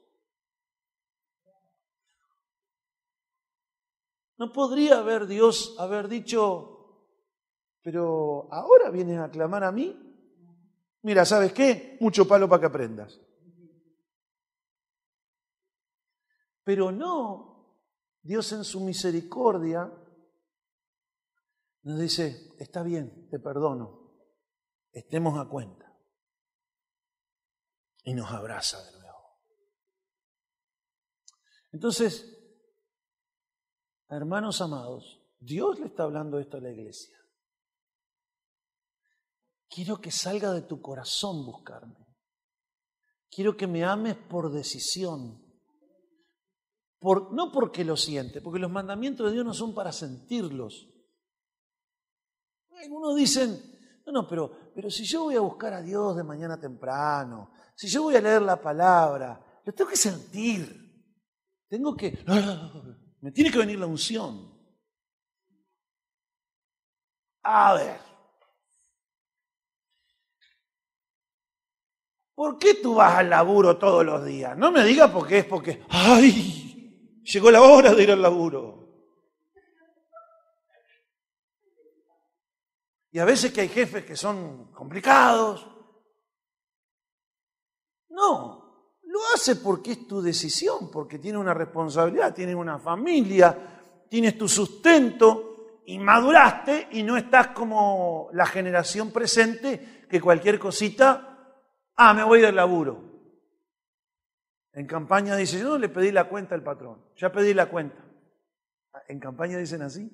¿No 4.38 4.53
podría 4.53 4.99
haber 4.99 5.27
Dios 5.27 5.77
haber 5.79 6.09
dicho, 6.09 7.05
pero 7.83 8.49
ahora 8.51 8.90
vienen 8.90 9.18
a 9.18 9.31
clamar 9.31 9.64
a 9.64 9.70
mí? 9.70 9.94
Mira, 11.03 11.27
¿sabes 11.27 11.53
qué? 11.53 11.99
Mucho 12.01 12.27
palo 12.27 12.49
para 12.49 12.61
que 12.61 12.66
aprendas. 12.66 13.20
Pero 16.64 16.90
no, 16.90 17.77
Dios 18.23 18.51
en 18.53 18.64
su 18.64 18.81
misericordia 18.81 19.92
nos 21.83 21.99
dice, 21.99 22.55
está 22.59 22.83
bien, 22.83 23.29
te 23.31 23.38
perdono, 23.38 23.99
estemos 24.92 25.38
a 25.38 25.48
cuenta. 25.48 25.87
Y 28.05 28.14
nos 28.14 28.31
abraza 28.31 28.83
de 28.85 28.98
nuevo. 28.98 29.40
Entonces, 31.72 32.26
hermanos 34.09 34.61
amados, 34.61 35.22
Dios 35.38 35.79
le 35.79 35.87
está 35.87 36.05
hablando 36.05 36.38
esto 36.38 36.57
a 36.57 36.61
la 36.61 36.70
iglesia. 36.70 37.16
Quiero 39.68 40.00
que 40.00 40.11
salga 40.11 40.53
de 40.53 40.62
tu 40.62 40.81
corazón 40.81 41.46
buscarme. 41.46 42.07
Quiero 43.31 43.57
que 43.57 43.66
me 43.66 43.85
ames 43.85 44.16
por 44.16 44.50
decisión. 44.50 45.46
Por, 46.98 47.33
no 47.33 47.53
porque 47.53 47.85
lo 47.85 47.96
siente, 47.96 48.40
porque 48.40 48.59
los 48.59 48.70
mandamientos 48.70 49.26
de 49.26 49.33
Dios 49.33 49.44
no 49.44 49.55
son 49.55 49.74
para 49.74 49.92
sentirlos, 49.92 50.90
algunos 52.83 53.16
dicen, 53.16 53.61
no, 54.07 54.12
no, 54.12 54.29
pero, 54.29 54.69
pero 54.74 54.90
si 54.90 55.04
yo 55.04 55.24
voy 55.24 55.37
a 55.37 55.40
buscar 55.40 55.72
a 55.74 55.83
Dios 55.83 56.16
de 56.16 56.24
mañana 56.24 56.59
temprano, 56.59 57.52
si 57.74 57.88
yo 57.88 58.02
voy 58.02 58.16
a 58.16 58.20
leer 58.20 58.42
la 58.42 58.61
palabra, 58.61 59.62
lo 59.64 59.72
tengo 59.72 59.90
que 59.90 59.96
sentir. 59.96 60.80
Tengo 61.68 61.96
que, 61.96 62.24
me 63.20 63.33
tiene 63.33 63.50
que 63.50 63.59
venir 63.59 63.78
la 63.78 63.87
unción. 63.87 64.59
A 67.42 67.74
ver. 67.74 68.00
¿Por 72.35 72.59
qué 72.59 72.74
tú 72.74 72.94
vas 72.94 73.18
al 73.18 73.30
laburo 73.30 73.76
todos 73.76 74.04
los 74.04 74.24
días? 74.24 74.56
No 74.56 74.72
me 74.72 74.83
digas 74.83 75.11
porque 75.11 75.38
es 75.38 75.44
porque, 75.44 75.85
ay, 75.90 77.20
llegó 77.22 77.50
la 77.50 77.61
hora 77.61 77.94
de 77.94 78.02
ir 78.02 78.11
al 78.11 78.22
laburo. 78.22 78.79
Y 83.12 83.18
a 83.18 83.25
veces 83.25 83.53
que 83.53 83.62
hay 83.62 83.68
jefes 83.68 84.05
que 84.05 84.16
son 84.16 84.73
complicados. 84.73 85.66
No, 88.11 88.61
lo 89.05 89.18
hace 89.35 89.57
porque 89.57 89.92
es 89.92 90.07
tu 90.07 90.23
decisión, 90.23 90.90
porque 90.90 91.18
tiene 91.18 91.38
una 91.38 91.55
responsabilidad, 91.55 92.35
tienes 92.35 92.55
una 92.55 92.79
familia, 92.79 94.05
tienes 94.09 94.38
tu 94.38 94.49
sustento 94.49 95.83
y 95.87 95.99
maduraste 95.99 96.88
y 96.92 97.03
no 97.03 97.16
estás 97.16 97.49
como 97.49 98.29
la 98.33 98.46
generación 98.46 99.11
presente 99.11 100.07
que 100.09 100.20
cualquier 100.20 100.59
cosita, 100.59 101.57
ah, 101.96 102.14
me 102.14 102.23
voy 102.23 102.40
del 102.40 102.55
laburo. 102.55 103.11
En 104.73 104.87
campaña 104.87 105.35
dice, 105.35 105.59
yo 105.59 105.70
no 105.70 105.79
le 105.79 105.88
pedí 105.88 106.12
la 106.12 106.29
cuenta 106.29 106.55
al 106.55 106.62
patrón, 106.62 107.05
ya 107.16 107.33
pedí 107.33 107.55
la 107.55 107.68
cuenta. 107.68 108.05
En 109.09 109.18
campaña 109.18 109.59
dicen 109.59 109.83
así. 109.83 110.09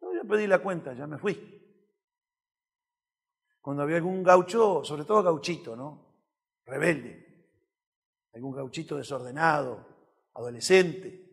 No, 0.00 0.12
ya 0.12 0.28
pedí 0.28 0.46
la 0.48 0.58
cuenta, 0.58 0.92
ya 0.94 1.06
me 1.06 1.18
fui. 1.18 1.59
Cuando 3.60 3.82
había 3.82 3.96
algún 3.96 4.22
gaucho, 4.22 4.82
sobre 4.84 5.04
todo 5.04 5.22
gauchito, 5.22 5.76
¿no? 5.76 6.24
Rebelde. 6.64 7.48
Algún 8.34 8.54
gauchito 8.54 8.96
desordenado, 8.96 9.86
adolescente. 10.34 11.30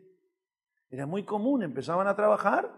Era 0.90 1.06
muy 1.06 1.24
común, 1.24 1.64
empezaban 1.64 2.08
a 2.08 2.16
trabajar, 2.16 2.72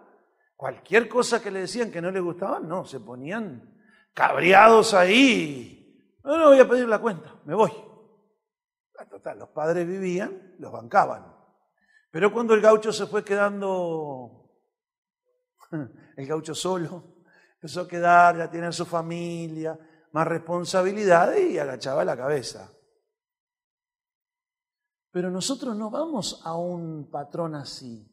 cualquier 0.55 1.07
cosa 1.07 1.41
que 1.41 1.51
le 1.51 1.61
decían 1.61 1.91
que 1.91 2.01
no 2.01 2.11
les 2.11 2.21
gustaba, 2.21 2.59
no, 2.59 2.85
se 2.85 2.99
ponían 2.99 3.77
cabreados 4.13 4.93
ahí. 4.93 6.17
No, 6.23 6.37
no 6.37 6.47
voy 6.47 6.59
a 6.59 6.67
pedir 6.67 6.87
la 6.87 6.99
cuenta, 6.99 7.39
me 7.45 7.55
voy. 7.55 7.71
Total, 9.09 9.39
los 9.39 9.49
padres 9.49 9.87
vivían, 9.87 10.55
los 10.59 10.71
bancaban. 10.71 11.33
Pero 12.11 12.33
cuando 12.33 12.53
el 12.53 12.61
gaucho 12.61 12.91
se 12.91 13.05
fue 13.05 13.23
quedando, 13.23 14.51
el 16.17 16.27
gaucho 16.27 16.53
solo, 16.53 17.18
empezó 17.61 17.81
a 17.81 17.87
quedar, 17.89 18.37
ya 18.37 18.49
tiene 18.49 18.71
su 18.71 18.85
familia, 18.85 19.77
más 20.13 20.25
responsabilidades 20.25 21.51
y 21.51 21.59
agachaba 21.59 22.05
la 22.05 22.15
cabeza. 22.15 22.71
Pero 25.11 25.29
nosotros 25.29 25.75
no 25.75 25.89
vamos 25.89 26.39
a 26.45 26.55
un 26.55 27.09
patrón 27.11 27.55
así. 27.55 28.09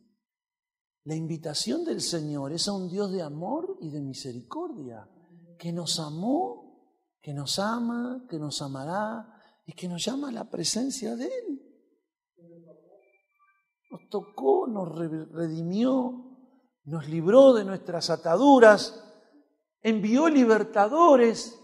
La 1.04 1.14
invitación 1.14 1.84
del 1.84 2.00
Señor 2.00 2.52
es 2.52 2.66
a 2.66 2.72
un 2.72 2.88
Dios 2.88 3.12
de 3.12 3.22
amor 3.22 3.78
y 3.80 3.90
de 3.90 4.00
misericordia, 4.00 5.08
que 5.56 5.72
nos 5.72 6.00
amó, 6.00 6.96
que 7.22 7.32
nos 7.32 7.60
ama, 7.60 8.26
que 8.28 8.40
nos 8.40 8.60
amará 8.62 9.32
y 9.64 9.74
que 9.74 9.86
nos 9.86 10.04
llama 10.04 10.30
a 10.30 10.32
la 10.32 10.50
presencia 10.50 11.14
de 11.14 11.26
Él. 11.26 11.62
Nos 13.92 14.08
tocó, 14.10 14.66
nos 14.66 14.92
redimió, 14.96 16.36
nos 16.84 17.08
libró 17.08 17.54
de 17.54 17.64
nuestras 17.64 18.10
ataduras, 18.10 19.05
envió 19.86 20.28
libertadores. 20.28 21.58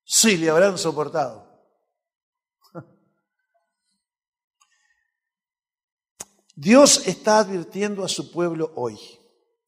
Sí, 0.05 0.38
le 0.38 0.48
habrán 0.48 0.79
soportado. 0.79 1.43
Dios 6.57 7.07
está 7.07 7.38
advirtiendo 7.38 8.05
a 8.05 8.09
su 8.09 8.31
pueblo 8.31 8.73
hoy. 8.77 8.99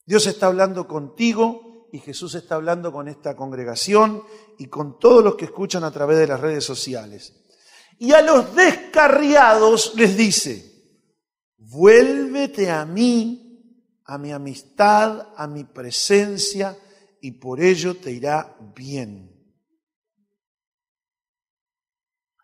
Dios 0.04 0.26
está 0.26 0.46
hablando 0.46 0.86
contigo 0.86 1.88
y 1.92 1.98
Jesús 1.98 2.34
está 2.36 2.54
hablando 2.54 2.92
con 2.92 3.08
esta 3.08 3.34
congregación 3.34 4.22
y 4.58 4.68
con 4.68 4.98
todos 4.98 5.24
los 5.24 5.34
que 5.34 5.46
escuchan 5.46 5.82
a 5.82 5.90
través 5.90 6.18
de 6.18 6.28
las 6.28 6.40
redes 6.40 6.64
sociales. 6.64 7.34
Y 7.98 8.12
a 8.12 8.22
los 8.22 8.54
descarriados 8.54 9.94
les 9.96 10.16
dice, 10.16 11.00
vuélvete 11.56 12.70
a 12.70 12.84
mí, 12.84 14.02
a 14.04 14.18
mi 14.18 14.30
amistad, 14.30 15.28
a 15.36 15.46
mi 15.48 15.64
presencia, 15.64 16.78
y 17.20 17.32
por 17.32 17.60
ello 17.60 17.96
te 17.96 18.12
irá 18.12 18.56
bien. 18.76 19.32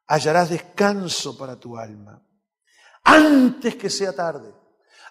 Hallarás 0.09 0.51
descanso 0.51 1.39
para 1.39 1.61
tu 1.61 1.77
alma 1.77 2.27
antes 3.05 3.77
que 3.77 3.91
sea 3.91 4.15
tarde. 4.15 4.53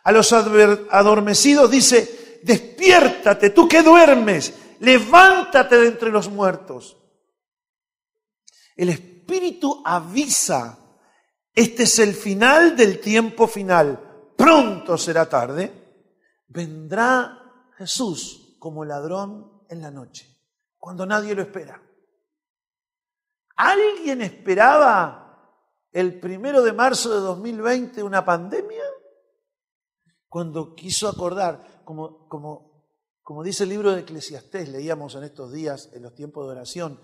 A 0.03 0.11
los 0.11 0.31
adormecidos 0.33 1.69
dice, 1.69 2.39
despiértate, 2.43 3.51
tú 3.51 3.67
que 3.67 3.83
duermes, 3.83 4.53
levántate 4.79 5.77
de 5.77 5.87
entre 5.87 6.09
los 6.09 6.29
muertos. 6.29 6.97
El 8.75 8.89
Espíritu 8.89 9.81
avisa, 9.85 10.77
este 11.53 11.83
es 11.83 11.99
el 11.99 12.13
final 12.13 12.75
del 12.75 12.99
tiempo 12.99 13.47
final, 13.47 14.33
pronto 14.35 14.97
será 14.97 15.29
tarde, 15.29 15.71
vendrá 16.47 17.37
Jesús 17.77 18.55
como 18.57 18.83
ladrón 18.83 19.63
en 19.69 19.81
la 19.81 19.91
noche, 19.91 20.27
cuando 20.77 21.05
nadie 21.05 21.35
lo 21.35 21.43
espera. 21.43 21.81
¿Alguien 23.55 24.23
esperaba 24.23 25.20
el 25.91 26.19
primero 26.19 26.61
de 26.61 26.73
marzo 26.73 27.13
de 27.13 27.19
2020 27.19 28.03
una 28.03 28.23
pandemia? 28.23 28.83
Cuando 30.27 30.75
quiso 30.75 31.09
acordar, 31.09 31.83
como, 31.83 32.27
como, 32.27 32.85
como 33.21 33.43
dice 33.43 33.63
el 33.63 33.69
libro 33.69 33.91
de 33.91 34.01
Eclesiastés, 34.01 34.69
leíamos 34.69 35.15
en 35.15 35.23
estos 35.23 35.51
días, 35.51 35.89
en 35.93 36.03
los 36.03 36.15
tiempos 36.15 36.45
de 36.45 36.51
oración, 36.51 36.99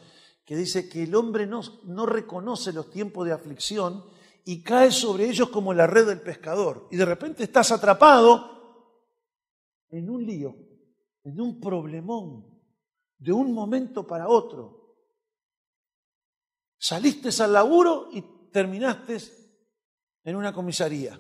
que 0.46 0.56
dice 0.56 0.88
que 0.88 1.04
el 1.04 1.14
hombre 1.14 1.46
no, 1.46 1.62
no 1.84 2.06
reconoce 2.06 2.72
los 2.72 2.90
tiempos 2.90 3.26
de 3.26 3.34
aflicción 3.34 4.06
y 4.46 4.64
cae 4.64 4.92
sobre 4.92 5.30
ellos 5.30 5.50
como 5.50 5.74
la 5.74 5.88
red 5.88 6.08
del 6.08 6.22
pescador. 6.22 6.88
Y 6.90 6.96
de 6.96 7.04
repente 7.04 7.44
estás 7.44 7.74
atrapado 7.74 8.58
en 9.90 10.10
un 10.10 10.26
lío, 10.26 10.56
en 11.26 11.42
un 11.42 11.60
problemón, 11.60 12.58
de 13.18 13.34
un 13.34 13.54
momento 13.54 14.08
para 14.08 14.30
otro. 14.30 14.96
Saliste 16.78 17.30
al 17.44 17.52
laburo 17.52 18.08
y 18.14 18.37
terminaste 18.52 19.18
en 20.24 20.36
una 20.36 20.54
comisaría. 20.54 21.20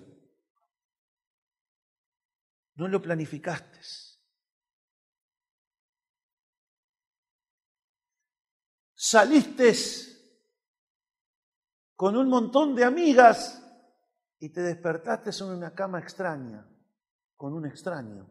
No 2.75 2.87
lo 2.87 3.01
planificaste. 3.01 3.79
Saliste 8.93 9.73
con 11.95 12.17
un 12.17 12.29
montón 12.29 12.75
de 12.75 12.83
amigas 12.83 13.63
y 14.39 14.49
te 14.49 14.61
despertaste 14.61 15.31
en 15.43 15.49
una 15.51 15.73
cama 15.73 15.99
extraña, 15.99 16.67
con 17.35 17.53
un 17.53 17.65
extraño. 17.65 18.29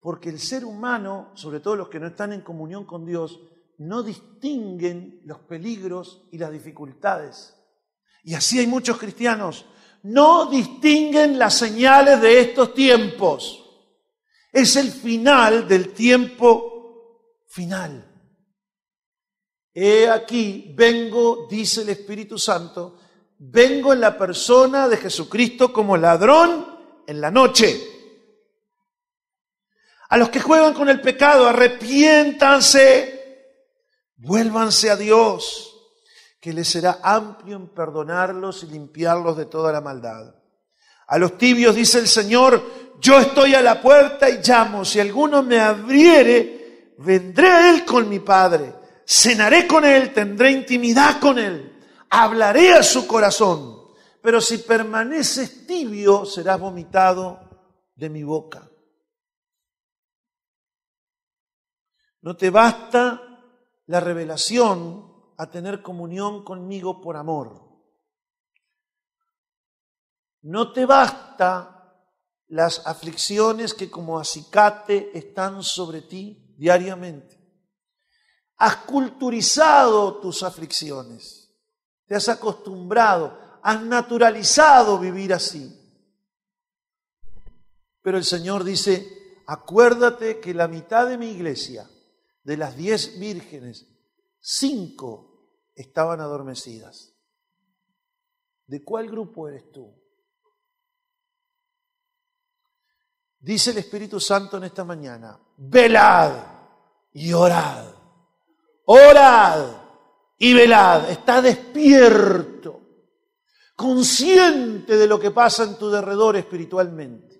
Porque 0.00 0.28
el 0.28 0.38
ser 0.38 0.64
humano, 0.64 1.32
sobre 1.34 1.60
todo 1.60 1.76
los 1.76 1.88
que 1.88 1.98
no 1.98 2.06
están 2.06 2.32
en 2.32 2.42
comunión 2.42 2.84
con 2.84 3.04
Dios, 3.04 3.40
no 3.78 4.02
distinguen 4.02 5.20
los 5.24 5.40
peligros 5.40 6.28
y 6.30 6.38
las 6.38 6.52
dificultades. 6.52 7.54
Y 8.22 8.34
así 8.34 8.58
hay 8.58 8.66
muchos 8.66 8.98
cristianos. 8.98 9.66
No 10.04 10.46
distinguen 10.46 11.38
las 11.38 11.54
señales 11.54 12.20
de 12.20 12.40
estos 12.40 12.74
tiempos. 12.74 13.60
Es 14.52 14.76
el 14.76 14.90
final 14.90 15.66
del 15.66 15.92
tiempo 15.92 17.42
final. 17.48 18.10
He 19.72 20.08
aquí, 20.08 20.72
vengo, 20.76 21.48
dice 21.50 21.82
el 21.82 21.88
Espíritu 21.88 22.38
Santo, 22.38 22.98
vengo 23.38 23.92
en 23.92 24.00
la 24.00 24.16
persona 24.16 24.88
de 24.88 24.96
Jesucristo 24.96 25.72
como 25.72 25.96
ladrón 25.96 27.02
en 27.06 27.20
la 27.20 27.30
noche. 27.30 27.80
A 30.10 30.16
los 30.16 30.28
que 30.28 30.40
juegan 30.40 30.74
con 30.74 30.88
el 30.88 31.00
pecado, 31.00 31.48
arrepiéntanse 31.48 33.13
Vuélvanse 34.16 34.90
a 34.90 34.96
Dios, 34.96 35.74
que 36.40 36.52
les 36.52 36.68
será 36.68 37.00
amplio 37.02 37.56
en 37.56 37.68
perdonarlos 37.68 38.62
y 38.62 38.66
limpiarlos 38.66 39.36
de 39.36 39.46
toda 39.46 39.72
la 39.72 39.80
maldad. 39.80 40.34
A 41.06 41.18
los 41.18 41.36
tibios 41.38 41.74
dice 41.74 41.98
el 41.98 42.08
Señor, 42.08 42.62
yo 43.00 43.18
estoy 43.18 43.54
a 43.54 43.62
la 43.62 43.80
puerta 43.80 44.28
y 44.30 44.40
llamo, 44.42 44.84
si 44.84 45.00
alguno 45.00 45.42
me 45.42 45.58
abriere, 45.58 46.94
vendré 46.98 47.48
a 47.48 47.70
Él 47.70 47.84
con 47.84 48.08
mi 48.08 48.20
Padre, 48.20 48.74
cenaré 49.06 49.66
con 49.66 49.84
Él, 49.84 50.12
tendré 50.12 50.50
intimidad 50.50 51.20
con 51.20 51.38
Él, 51.38 51.82
hablaré 52.10 52.74
a 52.74 52.82
su 52.82 53.06
corazón, 53.06 53.88
pero 54.22 54.40
si 54.40 54.58
permaneces 54.58 55.66
tibio, 55.66 56.24
serás 56.24 56.60
vomitado 56.60 57.40
de 57.94 58.08
mi 58.08 58.22
boca. 58.22 58.70
No 62.22 62.36
te 62.36 62.48
basta 62.48 63.33
la 63.86 64.00
revelación 64.00 65.12
a 65.36 65.50
tener 65.50 65.82
comunión 65.82 66.44
conmigo 66.44 67.00
por 67.00 67.16
amor. 67.16 67.64
No 70.42 70.72
te 70.72 70.86
basta 70.86 71.74
las 72.48 72.86
aflicciones 72.86 73.74
que 73.74 73.90
como 73.90 74.18
acicate 74.18 75.10
están 75.16 75.62
sobre 75.62 76.02
ti 76.02 76.54
diariamente. 76.56 77.40
Has 78.56 78.76
culturizado 78.76 80.20
tus 80.20 80.42
aflicciones, 80.42 81.50
te 82.06 82.14
has 82.14 82.28
acostumbrado, 82.28 83.58
has 83.62 83.82
naturalizado 83.82 84.98
vivir 84.98 85.32
así. 85.34 85.80
Pero 88.02 88.18
el 88.18 88.24
Señor 88.24 88.62
dice, 88.62 89.42
acuérdate 89.46 90.40
que 90.40 90.54
la 90.54 90.68
mitad 90.68 91.08
de 91.08 91.18
mi 91.18 91.30
iglesia 91.30 91.88
de 92.44 92.56
las 92.56 92.76
diez 92.76 93.18
vírgenes, 93.18 93.86
cinco 94.38 95.70
estaban 95.74 96.20
adormecidas. 96.20 97.12
¿De 98.66 98.84
cuál 98.84 99.10
grupo 99.10 99.48
eres 99.48 99.70
tú? 99.72 99.92
Dice 103.40 103.72
el 103.72 103.78
Espíritu 103.78 104.20
Santo 104.20 104.56
en 104.56 104.64
esta 104.64 104.84
mañana, 104.84 105.38
velad 105.56 106.32
y 107.12 107.32
orad. 107.32 107.92
Orad 108.86 109.82
y 110.38 110.54
velad. 110.54 111.10
Está 111.10 111.42
despierto, 111.42 112.80
consciente 113.76 114.96
de 114.96 115.06
lo 115.06 115.18
que 115.20 115.30
pasa 115.30 115.64
en 115.64 115.78
tu 115.78 115.90
derredor 115.90 116.36
espiritualmente. 116.36 117.33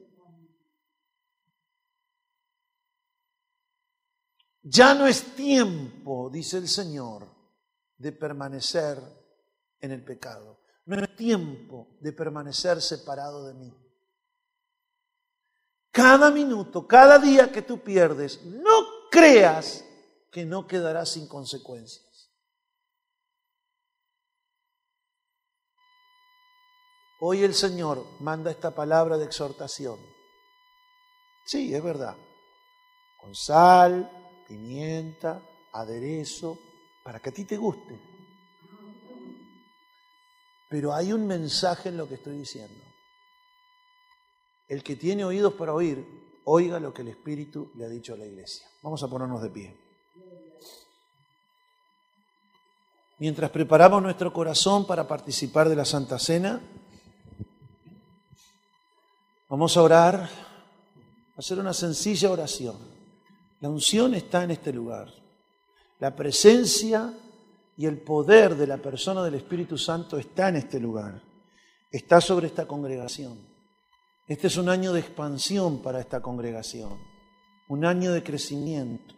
Ya 4.67 4.95
no 4.95 5.07
es 5.07 5.37
tiempo, 5.37 6.31
dice 6.31 6.57
el 6.57 6.69
Señor, 6.69 7.29
de 7.99 8.13
permanecer 8.13 8.99
en 9.79 9.93
el 9.93 10.03
pecado. 10.03 10.59
No 10.87 10.97
es 11.03 11.17
tiempo 11.17 11.99
de 12.01 12.13
permanecer 12.15 12.81
separado 12.81 13.47
de 13.47 13.55
mí. 13.55 13.75
Cada 15.91 16.31
minuto, 16.31 16.87
cada 16.87 17.19
día 17.19 17.53
que 17.53 17.61
tú 17.61 17.83
pierdes, 17.85 18.43
no 18.43 19.09
creas 19.11 19.85
que 20.33 20.47
no 20.47 20.67
quedarás 20.67 21.11
sin 21.11 21.29
consecuencias. 21.29 22.33
Hoy 27.21 27.43
el 27.43 27.55
Señor 27.55 28.05
manda 28.21 28.51
esta 28.51 28.71
palabra 28.71 29.19
de 29.19 29.27
exhortación. 29.27 29.99
Sí, 31.45 31.75
es 31.75 31.83
verdad. 31.83 32.17
Con 33.21 33.35
sal, 33.35 34.24
pimienta, 34.47 35.43
aderezo, 35.73 36.59
para 37.03 37.21
que 37.21 37.31
a 37.31 37.33
ti 37.33 37.45
te 37.45 37.57
guste. 37.57 38.01
Pero 40.69 40.93
hay 40.93 41.13
un 41.13 41.27
mensaje 41.27 41.91
en 41.91 41.97
lo 41.97 42.09
que 42.09 42.15
estoy 42.15 42.39
diciendo. 42.39 42.83
El 44.67 44.83
que 44.83 44.97
tiene 44.97 45.25
oídos 45.25 45.55
para 45.55 45.75
oír, 45.75 46.05
oiga 46.45 46.81
lo 46.81 46.93
que 46.93 47.03
el 47.03 47.09
Espíritu 47.09 47.71
le 47.77 47.85
ha 47.85 47.89
dicho 47.89 48.15
a 48.15 48.17
la 48.17 48.27
iglesia. 48.27 48.67
Vamos 48.83 49.03
a 49.03 49.09
ponernos 49.09 49.43
de 49.43 49.51
pie. 49.51 49.77
Mientras 53.19 53.51
preparamos 53.51 54.03
nuestro 54.03 54.33
corazón 54.33 54.87
para 54.87 55.07
participar 55.07 55.69
de 55.69 55.77
la 55.77 55.85
Santa 55.85 56.19
Cena, 56.19 56.61
vamos 59.49 59.77
a 59.77 59.83
orar, 59.83 60.29
a 61.37 61.39
hacer 61.39 61.59
una 61.59 61.73
sencilla 61.73 62.31
oración. 62.31 62.94
La 63.65 63.71
unción 63.71 64.15
está 64.15 64.45
en 64.45 64.51
este 64.51 64.75
lugar. 64.75 65.11
La 65.99 66.15
presencia 66.15 67.15
y 67.79 67.87
el 67.87 67.97
poder 67.97 68.57
de 68.57 68.67
la 68.67 68.77
persona 68.77 69.23
del 69.23 69.37
Espíritu 69.37 69.79
Santo 69.79 70.19
está 70.19 70.51
en 70.51 70.57
este 70.57 70.79
lugar. 70.79 71.23
Está 71.91 72.21
sobre 72.21 72.49
esta 72.49 72.67
congregación. 72.67 73.39
Este 74.29 74.49
es 74.49 74.59
un 74.59 74.69
año 74.69 74.93
de 74.93 75.01
expansión 75.01 75.81
para 75.81 75.99
esta 75.99 76.21
congregación, 76.21 76.99
un 77.69 77.87
año 77.87 78.13
de 78.13 78.23
crecimiento, 78.23 79.15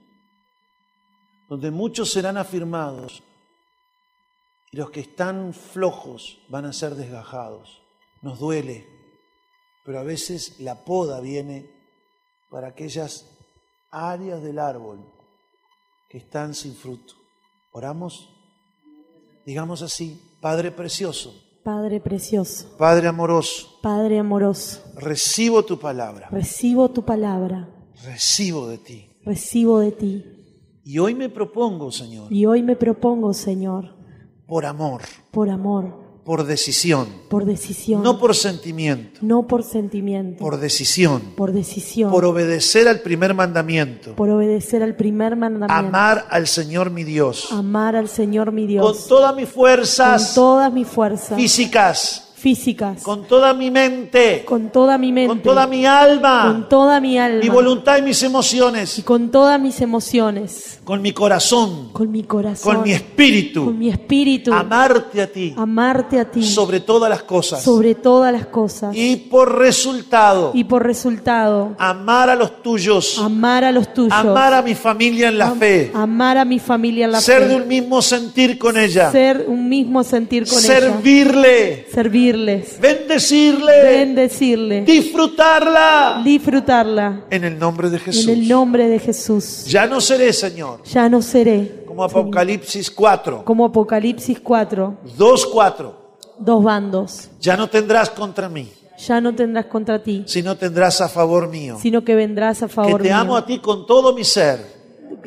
donde 1.48 1.72
muchos 1.72 2.12
serán 2.12 2.36
afirmados 2.36 3.24
y 4.70 4.76
los 4.76 4.90
que 4.90 5.00
están 5.00 5.54
flojos 5.54 6.38
van 6.48 6.66
a 6.66 6.72
ser 6.72 6.94
desgajados. 6.94 7.82
Nos 8.22 8.38
duele, 8.38 8.86
pero 9.84 9.98
a 9.98 10.04
veces 10.04 10.60
la 10.60 10.84
poda 10.84 11.18
viene 11.18 11.68
para 12.48 12.68
aquellas 12.68 13.35
áreas 13.96 14.42
del 14.42 14.58
árbol 14.58 14.98
que 16.08 16.18
están 16.18 16.54
sin 16.54 16.74
fruto. 16.74 17.14
¿Oramos? 17.72 18.28
Digamos 19.44 19.82
así, 19.82 20.20
Padre 20.40 20.70
precioso. 20.70 21.34
Padre 21.64 22.00
precioso. 22.00 22.76
Padre 22.78 23.08
amoroso. 23.08 23.78
Padre 23.82 24.18
amoroso. 24.18 24.82
Recibo 24.96 25.64
tu 25.64 25.78
palabra. 25.78 26.28
Recibo 26.30 26.90
tu 26.90 27.04
palabra. 27.04 27.68
Recibo 28.04 28.68
de 28.68 28.78
ti. 28.78 29.10
Recibo 29.24 29.80
de 29.80 29.92
ti. 29.92 30.24
Y 30.84 30.98
hoy 30.98 31.14
me 31.14 31.28
propongo, 31.28 31.90
Señor. 31.90 32.32
Y 32.32 32.46
hoy 32.46 32.62
me 32.62 32.76
propongo, 32.76 33.34
Señor 33.34 33.96
por 34.46 34.64
amor, 34.64 35.02
por 35.32 35.50
amor, 35.50 36.05
por 36.26 36.44
decisión, 36.44 37.06
por 37.28 37.44
decisión, 37.44 38.02
no 38.02 38.18
por 38.18 38.34
sentimiento, 38.34 39.20
no 39.22 39.46
por 39.46 39.62
sentimiento, 39.62 40.42
por 40.42 40.58
decisión, 40.58 41.22
por 41.36 41.52
decisión, 41.52 42.10
por 42.10 42.24
obedecer 42.24 42.88
al 42.88 43.00
primer 43.00 43.32
mandamiento, 43.32 44.16
por 44.16 44.28
obedecer 44.30 44.82
al 44.82 44.96
primer 44.96 45.36
mandamiento, 45.36 45.72
amar 45.72 46.26
al 46.28 46.48
Señor 46.48 46.90
mi 46.90 47.04
Dios, 47.04 47.52
amar 47.52 47.94
al 47.94 48.08
Señor 48.08 48.50
mi 48.50 48.66
Dios, 48.66 48.84
con 48.84 49.08
todas 49.08 49.36
mis 49.36 49.48
fuerzas, 49.48 50.26
con 50.26 50.34
todas 50.34 50.72
mis 50.72 50.88
fuerzas. 50.88 51.38
físicas, 51.38 52.25
físicas, 52.46 53.02
con 53.02 53.24
toda 53.24 53.52
mi 53.54 53.72
mente, 53.72 54.44
con 54.44 54.70
toda 54.70 54.96
mi 54.98 55.10
mente, 55.10 55.26
con 55.30 55.40
toda 55.40 55.66
mi 55.66 55.84
alma, 55.84 56.44
con 56.46 56.68
toda 56.68 57.00
mi 57.00 57.18
alma, 57.18 57.40
mi 57.42 57.48
voluntad 57.48 57.98
y 57.98 58.02
mis 58.02 58.22
emociones, 58.22 59.00
y 59.00 59.02
con 59.02 59.32
todas 59.32 59.60
mis 59.60 59.80
emociones, 59.80 60.78
con 60.84 61.02
mi 61.02 61.10
corazón, 61.10 61.88
con 61.92 62.12
mi 62.12 62.22
corazón, 62.22 62.74
con 62.76 62.84
mi 62.84 62.92
espíritu, 62.92 63.64
con 63.64 63.76
mi 63.76 63.88
espíritu, 63.88 64.52
amarte 64.52 65.22
a 65.22 65.32
ti, 65.32 65.54
amarte 65.56 66.20
a 66.20 66.30
ti, 66.30 66.44
sobre 66.44 66.78
todas 66.78 67.10
las 67.10 67.24
cosas, 67.24 67.64
sobre 67.64 67.96
todas 67.96 68.32
las 68.32 68.46
cosas, 68.46 68.94
y 68.94 69.16
por 69.16 69.58
resultado, 69.58 70.52
y 70.54 70.62
por 70.62 70.84
resultado, 70.84 71.74
amar 71.80 72.30
a 72.30 72.36
los 72.36 72.62
tuyos, 72.62 73.18
amar 73.18 73.64
a 73.64 73.72
los 73.72 73.92
tuyos, 73.92 74.12
amar 74.12 74.54
a 74.54 74.62
mi 74.62 74.76
familia 74.76 75.30
en 75.30 75.38
la 75.38 75.48
am- 75.48 75.58
fe, 75.58 75.90
amar 75.92 76.38
a 76.38 76.44
mi 76.44 76.60
familia 76.60 77.06
en 77.06 77.10
la 77.10 77.20
ser 77.20 77.42
fe, 77.42 77.48
de 77.48 77.56
un 77.56 77.66
mismo 77.66 78.00
sentir 78.00 78.56
con 78.56 78.76
ella, 78.76 79.10
ser 79.10 79.46
un 79.48 79.68
mismo 79.68 80.04
sentir 80.04 80.46
con 80.46 80.58
ella, 80.58 80.64
servirle, 80.66 81.86
servirles, 82.36 82.78
bendecirle, 82.80 83.82
bendecirle, 83.82 84.82
disfrutarla 84.82 86.20
disfrutarla. 86.24 87.24
en 87.30 87.44
el 87.44 87.58
nombre 87.58 87.90
de 87.90 87.98
Jesús. 87.98 88.28
En 88.28 88.30
el 88.42 88.48
nombre 88.48 88.88
de 88.88 88.98
Jesús. 88.98 89.64
Ya 89.66 89.86
no 89.86 90.00
seré, 90.00 90.32
Señor, 90.32 90.82
Ya 90.84 91.08
no 91.08 91.22
seré 91.22 91.84
como 91.86 92.04
Apocalipsis 92.04 92.90
4, 92.90 93.44
como 93.44 93.64
Apocalipsis 93.64 94.38
4, 94.40 94.98
2, 95.16 95.46
4. 95.46 96.06
dos 96.38 96.62
bandos. 96.64 97.28
Ya 97.40 97.56
no 97.56 97.68
tendrás 97.68 98.10
contra 98.10 98.48
mí, 98.48 98.68
Ya 98.98 99.20
no 99.20 99.34
tendrás 99.34 99.66
contra 99.66 100.02
ti, 100.02 100.24
sino 100.26 100.56
tendrás 100.56 101.00
a 101.00 101.08
favor 101.08 101.48
mío. 101.48 101.78
sino 101.80 102.04
que 102.04 102.14
vendrás 102.14 102.62
a 102.62 102.66
Que 102.66 102.72
favor 102.74 103.02
te 103.02 103.08
mío. 103.08 103.16
amo 103.16 103.36
a 103.36 103.44
ti 103.46 103.58
con 103.58 103.86
todo 103.86 104.12
mi 104.14 104.24
ser 104.24 104.75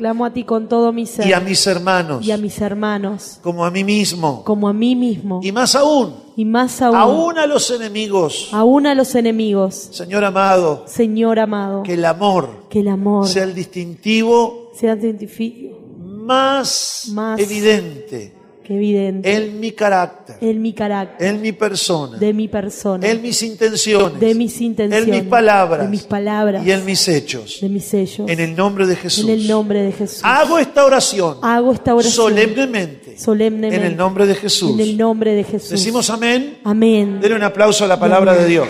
Clamo 0.00 0.24
a 0.24 0.32
ti 0.32 0.44
con 0.44 0.66
todo 0.66 0.94
mi 0.94 1.04
ser 1.04 1.26
y 1.26 1.34
a 1.34 1.40
mis 1.40 1.66
hermanos, 1.66 2.24
y 2.26 2.30
a 2.30 2.38
mis 2.38 2.58
hermanos, 2.62 3.38
como 3.42 3.66
a 3.66 3.70
mí 3.70 3.84
mismo. 3.84 4.42
como 4.44 4.66
a 4.66 4.72
mí 4.72 4.96
mismo, 4.96 5.40
Y 5.42 5.52
más 5.52 5.74
aún, 5.74 6.14
y 6.36 6.46
más 6.46 6.80
aún, 6.80 6.96
aún 6.96 7.38
a 7.38 7.44
los 7.46 7.70
enemigos. 7.70 8.48
aún 8.52 8.86
a 8.86 8.94
los 8.94 9.14
enemigos. 9.14 9.74
Señor 9.92 10.24
amado, 10.24 10.84
Señor 10.86 11.38
amado, 11.38 11.82
que 11.82 11.92
el 11.92 12.06
amor 12.06 12.48
que 12.70 12.80
el 12.80 12.88
amor 12.88 13.28
sea 13.28 13.44
el 13.44 13.54
distintivo 13.54 14.70
sea 14.74 14.96
identifi- 14.96 15.70
más, 15.98 17.10
Más. 17.12 17.38
evidente 17.38 18.32
evidente 18.70 19.32
en 19.32 19.60
mi 19.60 19.72
carácter, 19.72 20.36
en 20.40 20.62
mi 20.62 20.72
carácter, 20.72 21.26
en 21.26 21.40
mi 21.40 21.52
persona, 21.52 22.18
de 22.18 22.32
mi 22.32 22.48
persona, 22.48 23.06
en 23.08 23.22
mis 23.22 23.42
intenciones, 23.42 24.20
de 24.20 24.34
mis 24.34 24.60
intenciones, 24.60 25.08
en 25.08 25.10
mis 25.10 25.30
palabras, 25.30 25.82
de 25.82 25.88
mis 25.88 26.02
palabras, 26.02 26.66
y 26.66 26.72
en 26.72 26.84
mis 26.84 27.06
hechos. 27.08 27.58
de 27.60 27.68
mis 27.68 27.84
sellos. 27.84 28.28
En 28.28 28.40
el 28.40 28.54
nombre 28.54 28.86
de 28.86 28.96
Jesús. 28.96 29.24
En 29.24 29.30
el 29.30 29.48
nombre 29.48 29.82
de 29.82 29.92
Jesús. 29.92 30.20
Hago 30.22 30.58
esta 30.58 30.84
oración 30.84 31.38
Hago 31.42 31.72
esta 31.72 31.94
oración 31.94 32.12
solemnemente, 32.14 33.18
solemnemente 33.18 33.76
en 33.76 33.84
el 33.84 33.96
nombre 33.96 34.26
de 34.26 34.34
Jesús. 34.34 34.72
en 34.72 34.80
el 34.80 34.96
nombre 34.96 35.34
de 35.34 35.44
Jesús. 35.44 35.70
Decimos 35.70 36.10
amén. 36.10 36.58
Amén. 36.64 37.20
Denle 37.20 37.36
un 37.36 37.42
aplauso 37.42 37.84
a 37.84 37.88
la 37.88 37.98
palabra 37.98 38.34
de 38.34 38.46
Dios. 38.46 38.68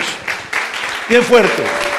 Bien 1.08 1.22
fuerte. 1.22 1.89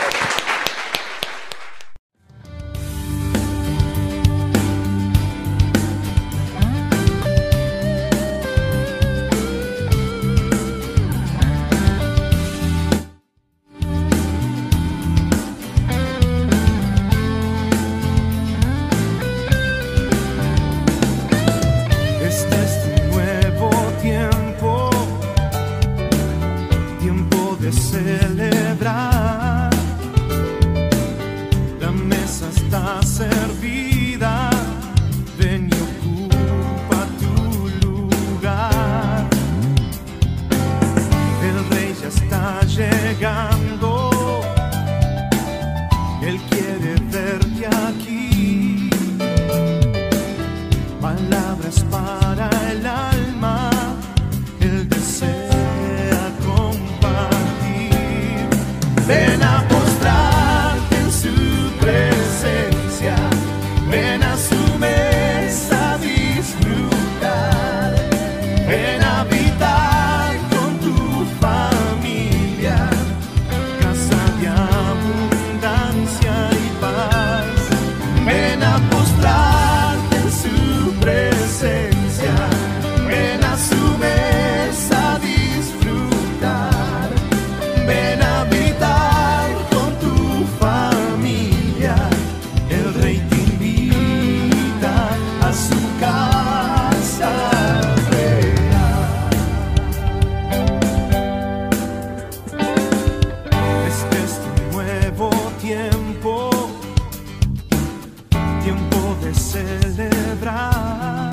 celebrar. 109.51 111.29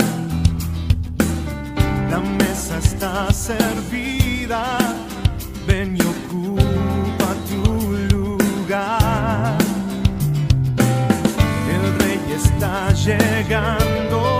La 2.11 2.19
mesa 2.19 2.77
está 2.79 3.31
servida, 3.31 4.77
ven 5.65 5.95
y 5.95 6.01
ocupa 6.01 7.29
tu 7.49 7.63
lugar. 8.13 9.57
El 11.73 11.83
rey 11.99 12.21
está 12.35 12.91
llegando. 12.91 14.38